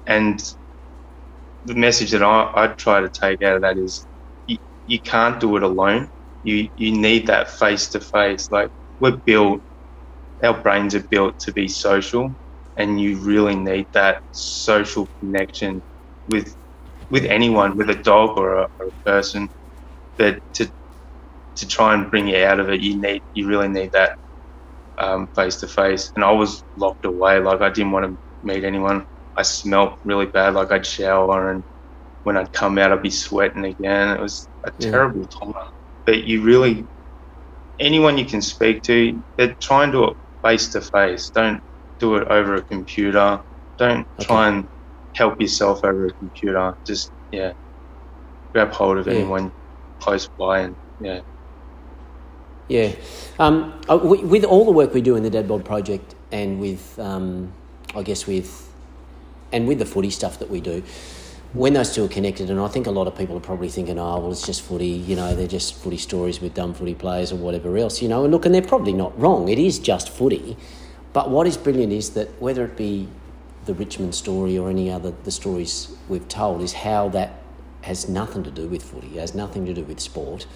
And 0.07 0.39
the 1.65 1.75
message 1.75 2.11
that 2.11 2.23
I, 2.23 2.51
I 2.55 2.67
try 2.77 3.01
to 3.01 3.09
take 3.09 3.41
out 3.41 3.57
of 3.57 3.61
that 3.61 3.77
is 3.77 4.05
you, 4.47 4.57
you 4.85 4.99
can't 5.01 5.39
do 5.39 5.55
it 5.57 5.63
alone. 5.63 6.09
You 6.43 6.69
you 6.75 6.91
need 6.97 7.27
that 7.27 7.49
face 7.51 7.89
to 7.89 7.99
face. 8.01 8.47
Like 8.51 8.69
we're 8.99 9.17
built 9.25 9.61
our 10.43 10.61
brains 10.61 10.95
are 10.95 11.05
built 11.09 11.37
to 11.39 11.51
be 11.53 11.67
social 11.67 12.33
and 12.77 12.99
you 12.99 13.17
really 13.19 13.55
need 13.55 13.85
that 13.93 14.21
social 14.31 15.07
connection 15.19 15.81
with 16.27 16.55
with 17.09 17.25
anyone, 17.25 17.77
with 17.77 17.89
a 17.89 17.95
dog 18.03 18.37
or 18.37 18.55
a, 18.55 18.67
or 18.79 18.87
a 18.87 19.09
person. 19.09 19.47
But 20.17 20.39
to 20.55 20.71
to 21.57 21.67
try 21.67 21.93
and 21.95 22.11
bring 22.11 22.27
you 22.27 22.37
out 22.45 22.59
of 22.59 22.69
it, 22.69 22.81
you 22.81 22.99
need 23.01 23.21
you 23.33 23.47
really 23.47 23.69
need 23.69 23.91
that 23.93 24.13
face 25.35 25.57
to 25.57 25.67
face. 25.67 26.11
And 26.15 26.25
I 26.25 26.31
was 26.31 26.63
locked 26.77 27.05
away, 27.05 27.39
like 27.39 27.61
I 27.61 27.69
didn't 27.69 27.91
want 27.91 28.05
to 28.07 28.17
meet 28.43 28.63
anyone. 28.63 29.05
I 29.37 29.43
smelt 29.43 29.99
really 30.03 30.27
bad, 30.27 30.55
like 30.55 30.71
I'd 30.71 30.85
shower 30.85 31.51
and 31.51 31.63
when 32.23 32.37
I'd 32.37 32.51
come 32.53 32.77
out, 32.77 32.91
I'd 32.91 33.03
be 33.03 33.11
sweating 33.11 33.65
again. 33.65 34.09
It 34.09 34.21
was 34.21 34.49
a 34.65 34.71
Yeah. 34.77 34.91
terrible 34.91 35.27
time. 35.41 35.53
But 36.05 36.23
you 36.25 36.43
really, 36.43 36.87
anyone 37.79 38.17
you 38.17 38.25
can 38.25 38.41
speak 38.41 38.83
to, 38.83 39.23
they 39.37 39.55
try 39.61 39.83
and 39.83 39.93
do 39.93 40.05
it 40.05 40.17
face 40.43 40.69
to 40.71 40.81
face. 40.81 41.31
Don't 41.31 41.61
do 41.99 42.15
it 42.17 42.27
over 42.29 42.55
a 42.55 42.63
computer. 42.65 43.41
Don't 43.79 44.07
Okay. 44.19 44.25
try 44.27 44.49
and 44.49 44.69
help 45.15 45.41
yourself 45.41 45.81
over 45.83 46.07
a 46.07 46.13
computer. 46.15 46.75
Just 46.87 47.11
yeah, 47.31 47.53
grab 48.53 48.71
hold 48.73 48.97
of 48.99 49.07
Yeah. 49.07 49.13
anyone 49.13 49.51
close 50.05 50.27
by 50.27 50.59
and 50.59 50.75
yeah. 51.01 51.21
yeah. 52.67 52.91
Um, 53.39 53.73
uh, 53.89 53.97
with 53.97 54.43
all 54.43 54.63
the 54.63 54.71
work 54.71 54.93
we 54.93 55.01
do 55.01 55.15
in 55.15 55.23
the 55.23 55.31
Dad 55.31 55.47
Bod 55.47 55.65
Project, 55.65 56.13
and 56.31 56.59
with, 56.59 56.99
um, 56.99 57.51
I 57.95 58.03
guess 58.03 58.27
with, 58.27 58.71
and 59.51 59.67
with 59.67 59.79
the 59.79 59.85
footy 59.85 60.11
stuff 60.11 60.37
that 60.39 60.49
we 60.49 60.61
do, 60.61 60.83
when 61.53 61.73
those 61.73 61.95
two 61.95 62.05
are 62.05 62.09
connected, 62.09 62.51
and 62.51 62.59
I 62.59 62.67
think 62.67 62.85
a 62.85 62.91
lot 62.91 63.07
of 63.07 63.17
people 63.17 63.35
are 63.35 63.47
probably 63.51 63.69
thinking, 63.69 63.97
oh, 63.97 64.19
well, 64.19 64.31
it's 64.31 64.45
just 64.45 64.61
footy, 64.61 64.85
you 64.87 65.15
know, 65.15 65.35
they're 65.35 65.47
just 65.47 65.73
footy 65.73 65.97
stories 65.97 66.39
with 66.39 66.53
dumb 66.53 66.73
footy 66.75 66.93
players 66.93 67.31
or 67.31 67.37
whatever 67.37 67.75
else, 67.75 68.01
you 68.01 68.07
know. 68.07 68.25
And 68.25 68.31
look, 68.31 68.45
and 68.45 68.53
they're 68.53 68.61
probably 68.61 68.93
not 68.93 69.17
wrong. 69.19 69.49
It 69.49 69.57
is 69.57 69.79
just 69.79 70.09
footy. 70.09 70.55
But 71.13 71.31
what 71.31 71.47
is 71.47 71.57
brilliant 71.57 71.93
is 71.93 72.11
that 72.11 72.27
whether 72.39 72.65
it 72.65 72.77
be 72.77 73.07
the 73.65 73.73
Richmond 73.73 74.13
story 74.13 74.57
or 74.57 74.69
any 74.69 74.91
other 74.91 75.13
the 75.23 75.31
stories 75.31 75.95
we've 76.09 76.27
told, 76.27 76.61
is 76.61 76.73
how 76.73 77.09
that 77.09 77.41
has 77.85 78.09
nothing 78.09 78.43
to 78.43 78.51
do 78.51 78.67
with 78.67 78.83
footy, 78.83 79.17
has 79.17 79.35
nothing 79.35 79.65
to 79.65 79.73
do 79.73 79.83
with 79.83 79.99
sport. 79.99 80.47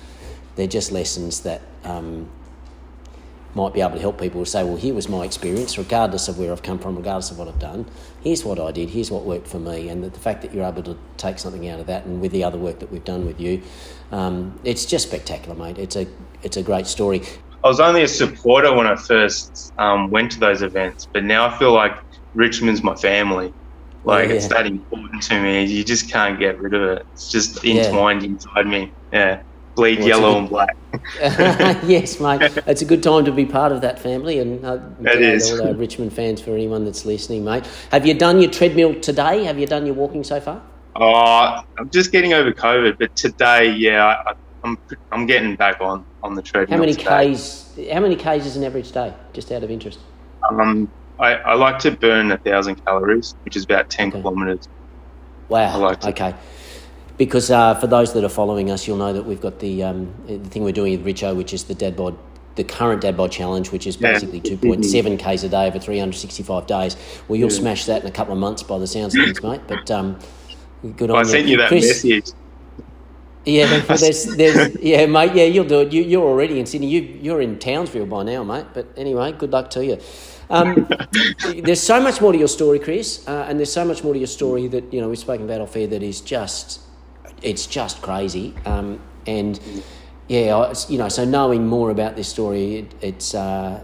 They're 0.56 0.68
just 0.68 0.92
lessons 0.92 1.42
that 1.42 1.62
um, 1.84 2.28
might 3.54 3.74
be 3.74 3.82
able 3.82 3.94
to 3.94 4.00
help 4.00 4.20
people 4.20 4.44
say, 4.46 4.64
well, 4.64 4.76
here 4.76 4.94
was 4.94 5.08
my 5.08 5.26
experience, 5.26 5.78
regardless 5.78 6.28
of 6.28 6.40
where 6.40 6.52
I've 6.52 6.64
come 6.64 6.80
from, 6.80 6.96
regardless 6.96 7.30
of 7.30 7.38
what 7.38 7.48
I've 7.48 7.60
done. 7.60 7.86
Here's 8.24 8.44
what 8.44 8.60
I 8.60 8.72
did, 8.72 8.90
here's 8.90 9.12
what 9.12 9.26
worked 9.26 9.48
for 9.48 9.60
me. 9.60 9.90
And 9.90 10.04
the, 10.04 10.10
the 10.10 10.20
fact 10.20 10.42
that 10.42 10.54
you're 10.54 10.66
able 10.66 10.84
to 10.84 10.98
take 11.18 11.38
something 11.38 11.68
out 11.70 11.80
of 11.80 11.86
that 11.88 12.06
and 12.06 12.20
with 12.20 12.32
the 12.32 12.44
other 12.44 12.58
work 12.58 12.80
that 12.80 12.92
we've 12.92 13.06
done 13.06 13.26
with 13.26 13.40
you, 13.40 13.62
um, 14.12 14.60
it's 14.64 14.86
just 14.86 15.08
spectacular, 15.08 15.56
mate. 15.56 15.78
It's 15.78 15.96
a, 15.96 16.08
it's 16.42 16.58
a 16.58 16.64
great 16.64 16.88
story. 16.88 17.22
I 17.64 17.68
was 17.68 17.80
only 17.80 18.04
a 18.04 18.08
supporter 18.08 18.74
when 18.74 18.88
I 18.88 18.96
first 18.96 19.74
um, 19.78 20.10
went 20.10 20.32
to 20.32 20.40
those 20.40 20.62
events, 20.64 21.08
but 21.12 21.24
now 21.24 21.46
I 21.46 21.58
feel 21.60 21.74
like 21.74 21.96
Richmond's 22.34 22.82
my 22.82 22.96
family. 22.96 23.54
Like 24.04 24.30
Yeah. 24.30 24.36
it's 24.36 24.48
that 24.48 24.66
important 24.66 25.22
to 25.24 25.42
me. 25.42 25.66
You 25.66 25.84
just 25.84 26.10
can't 26.10 26.40
get 26.40 26.60
rid 26.60 26.74
of 26.74 26.82
it. 26.82 27.06
It's 27.14 27.30
just 27.32 27.64
entwined 27.66 28.24
inside 28.24 28.66
me. 28.68 28.92
Yeah, 29.12 29.42
bleed 29.76 30.00
Well, 30.00 30.08
yellow 30.08 30.32
good- 30.34 30.38
and 30.40 30.50
black. 30.50 30.76
yes, 31.86 32.20
mate. 32.20 32.42
It's 32.66 32.82
a 32.82 32.86
good 32.86 33.04
time 33.04 33.26
to 33.26 33.32
be 33.32 33.46
part 33.46 33.72
of 33.72 33.82
that 33.82 34.00
family, 34.00 34.40
and 34.40 34.66
uh, 34.66 34.80
It 35.02 35.22
is. 35.22 35.60
all 35.60 35.74
Richmond 35.74 36.14
fans 36.14 36.42
for 36.42 36.52
anyone 36.52 36.86
that's 36.86 37.06
listening, 37.06 37.44
mate. 37.44 37.66
Have 37.92 38.06
you 38.06 38.14
done 38.14 38.42
your 38.42 38.50
treadmill 38.52 39.00
today? 39.00 39.44
Have 39.44 39.60
you 39.60 39.68
done 39.68 39.86
your 39.86 39.96
walking 39.96 40.24
so 40.24 40.40
far? 40.40 40.62
Oh, 40.96 41.62
I'm 41.78 41.90
just 41.92 42.12
getting 42.12 42.34
over 42.34 42.52
COVID, 42.52 42.98
but 42.98 43.16
today, 43.16 43.72
yeah, 43.74 44.06
I, 44.06 44.34
I'm 44.64 44.78
I'm 45.12 45.26
getting 45.26 45.56
back 45.56 45.80
on 45.82 46.04
on 46.24 46.36
the 46.36 46.42
treadmill. 46.42 46.78
How 46.78 46.82
many 46.82 46.94
today. 46.94 47.30
k's? 47.34 47.72
How 47.94 48.00
many 48.00 48.16
k's 48.16 48.46
is 48.46 48.56
an 48.58 48.64
average 48.64 48.92
day? 48.92 49.14
Just 49.34 49.52
out 49.52 49.64
of 49.64 49.72
interest. 49.72 50.00
Um, 50.50 50.92
I, 51.20 51.34
I 51.36 51.54
like 51.56 51.80
to 51.80 51.92
burn 51.92 52.32
a 52.32 52.38
thousand 52.38 52.84
calories, 52.86 53.36
which 53.44 53.56
is 53.56 53.64
about 53.66 53.90
ten 53.90 54.08
Okay. 54.10 54.22
kilometers. 54.22 54.68
Wow. 55.50 55.74
I 55.74 55.76
like 55.78 56.00
to- 56.02 56.10
okay. 56.10 56.36
Because 57.18 57.52
uh, 57.52 57.76
for 57.76 57.88
those 57.88 58.14
that 58.14 58.24
are 58.24 58.30
following 58.30 58.72
us, 58.72 58.88
you'll 58.88 58.96
know 58.98 59.12
that 59.12 59.26
we've 59.26 59.42
got 59.42 59.60
the 59.60 59.84
um, 59.84 60.14
the 60.26 60.40
thing 60.40 60.64
we're 60.64 60.72
doing 60.72 61.04
with 61.04 61.06
Richo, 61.16 61.36
which 61.36 61.54
is 61.54 61.66
the 61.66 61.76
dad 61.76 61.98
bod, 61.98 62.18
the 62.56 62.64
current 62.64 63.02
dad 63.02 63.18
bod 63.18 63.32
challenge, 63.34 63.72
which 63.74 63.86
is 63.86 64.00
Yeah. 64.00 64.14
basically 64.14 64.40
two 64.40 64.56
point 64.56 64.86
seven 64.86 65.18
k's 65.18 65.44
a 65.44 65.50
day 65.50 65.68
over 65.68 65.80
three 65.80 66.00
hundred 66.00 66.14
sixty 66.16 66.44
five 66.44 66.66
days. 66.66 66.96
Well, 67.28 67.38
you'll 67.38 67.50
smash 67.50 67.86
that 67.88 68.02
in 68.02 68.08
a 68.08 68.12
couple 68.12 68.32
of 68.34 68.40
months 68.40 68.64
by 68.64 68.80
the 68.80 68.88
sounds 68.88 69.16
of 69.16 69.26
things, 69.26 69.44
mate. 69.44 69.60
But 69.68 69.92
um, 69.92 70.18
good 70.96 71.10
on 71.12 71.18
I 71.18 71.20
you. 71.20 71.26
sent 71.26 71.48
you 71.48 71.58
that 71.58 71.68
Chris, 71.68 72.06
message. 72.06 72.32
Yeah, 73.46 73.80
there's, 73.88 74.24
there's, 74.38 74.76
yeah, 74.82 75.06
mate. 75.06 75.34
Yeah, 75.36 75.46
you'll 75.46 75.66
do 75.66 75.82
it. 75.82 75.92
You, 75.92 76.04
you're 76.04 76.26
already 76.26 76.58
in 76.60 76.66
Sydney. 76.66 76.88
You, 76.88 77.02
you're 77.02 77.42
in 77.42 77.60
Townsville 77.60 78.06
by 78.06 78.24
now, 78.24 78.44
mate. 78.46 78.68
But 78.74 78.88
anyway, 78.96 79.34
good 79.34 79.52
luck 79.52 79.70
to 79.72 79.84
you. 79.84 79.98
Um, 80.50 80.88
there's 81.64 81.82
so 81.82 82.02
much 82.02 82.22
more 82.22 82.32
to 82.32 82.38
your 82.38 82.48
story, 82.48 82.80
Chris, 82.80 83.28
uh, 83.28 83.46
and 83.48 83.60
there's 83.60 83.72
so 83.72 83.86
much 83.86 84.04
more 84.04 84.14
to 84.14 84.20
your 84.20 84.28
story 84.28 84.68
that 84.68 84.92
you 84.94 85.02
know 85.02 85.10
we've 85.10 85.20
spoken 85.20 85.46
about 85.46 85.62
off 85.62 85.76
air 85.76 85.88
that 85.88 86.04
is 86.04 86.22
just, 86.22 86.82
it's 87.42 87.66
just 87.66 88.02
crazy. 88.02 88.54
Um, 88.66 89.00
and 89.28 89.60
yeah, 90.28 90.56
I, 90.56 90.74
you 90.88 90.98
know, 90.98 91.10
so 91.10 91.26
knowing 91.26 91.68
more 91.68 91.92
about 91.92 92.16
this 92.16 92.28
story, 92.28 92.78
it, 92.78 92.94
it's 93.02 93.36
uh, 93.36 93.84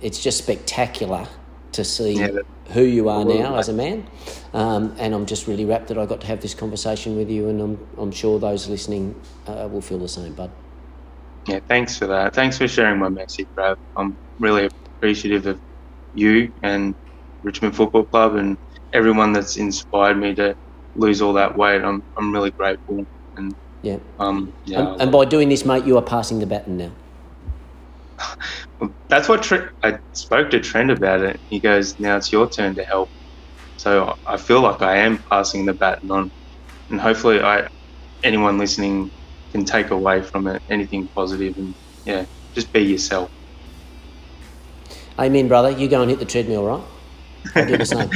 it's 0.00 0.22
just 0.22 0.38
spectacular 0.38 1.26
to 1.72 1.84
see 1.84 2.14
Yeah, 2.14 2.38
who 2.70 2.82
you 2.82 3.08
are 3.08 3.24
now 3.24 3.56
as 3.56 3.68
a 3.68 3.72
man. 3.72 4.06
Um, 4.52 4.94
and 4.98 5.14
I'm 5.14 5.26
just 5.26 5.46
really 5.46 5.64
rapt 5.64 5.88
that 5.88 5.98
I 5.98 6.06
got 6.06 6.20
to 6.22 6.26
have 6.26 6.40
this 6.40 6.54
conversation 6.54 7.16
with 7.16 7.30
you, 7.30 7.48
and 7.48 7.60
I'm, 7.60 7.88
I'm 7.98 8.12
sure 8.12 8.38
those 8.38 8.68
listening 8.68 9.18
uh, 9.46 9.68
will 9.70 9.80
feel 9.80 9.98
the 9.98 10.08
same, 10.08 10.34
bud. 10.34 10.50
Yeah, 11.46 11.60
thanks 11.66 11.96
for 11.96 12.06
that. 12.06 12.34
Thanks 12.34 12.58
for 12.58 12.68
sharing 12.68 12.98
my 12.98 13.08
message, 13.08 13.48
Brad. 13.54 13.78
I'm 13.96 14.16
really 14.38 14.66
appreciative 14.66 15.46
of 15.46 15.60
you 16.14 16.52
and 16.62 16.94
Richmond 17.42 17.76
Football 17.76 18.04
Club 18.06 18.36
and 18.36 18.58
everyone 18.92 19.32
that's 19.32 19.56
inspired 19.56 20.18
me 20.18 20.34
to 20.36 20.54
lose 20.94 21.22
all 21.22 21.32
that 21.34 21.56
weight. 21.56 21.82
I'm 21.82 22.02
I'm 22.16 22.32
really 22.32 22.52
grateful 22.52 23.04
and 23.36 23.54
Yeah. 23.82 23.98
um 24.18 24.54
yeah. 24.64 24.80
And, 24.92 25.02
and 25.02 25.12
by 25.12 25.24
doing 25.24 25.48
this, 25.48 25.64
mate, 25.64 25.84
you 25.84 25.96
are 25.98 26.02
passing 26.02 26.38
the 26.38 26.46
baton 26.46 26.76
now. 26.76 26.92
that's 29.08 29.28
what 29.28 29.50
I 29.82 29.98
spoke 30.12 30.50
to 30.50 30.60
Trent 30.60 30.90
about 30.90 31.22
it. 31.22 31.40
He 31.48 31.60
goes, 31.60 31.98
"Now 31.98 32.16
it's 32.16 32.32
your 32.32 32.48
turn 32.48 32.74
to 32.76 32.84
help." 32.84 33.10
So 33.76 34.14
I 34.26 34.36
feel 34.36 34.60
like 34.60 34.82
I 34.82 34.98
am 34.98 35.24
passing 35.30 35.66
the 35.66 35.74
baton 35.74 36.10
on, 36.10 36.32
and 36.90 37.00
hopefully, 37.00 37.40
I 37.42 37.68
anyone 38.22 38.58
listening 38.58 39.10
can 39.52 39.64
take 39.64 39.90
away 39.90 40.22
from 40.22 40.46
it 40.48 40.62
anything 40.70 41.08
positive 41.16 41.54
and 41.56 41.74
yeah, 42.04 42.26
just 42.54 42.72
be 42.72 42.80
yourself. 42.80 43.30
Amen, 45.18 45.48
brother. 45.48 45.70
You 45.70 45.88
go 45.88 46.00
and 46.02 46.10
hit 46.10 46.18
the 46.18 46.24
treadmill, 46.24 46.64
right? 46.64 46.82
I'll 47.54 47.66
do 47.66 47.76
the 47.76 47.86
same. 47.86 48.10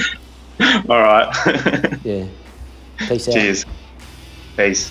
All 0.88 1.02
right. 1.02 1.28
Yeah. 2.04 2.26
Peace 3.09 3.28
out. 3.28 3.35
Cheers. 3.35 3.64
Peace. 4.56 4.90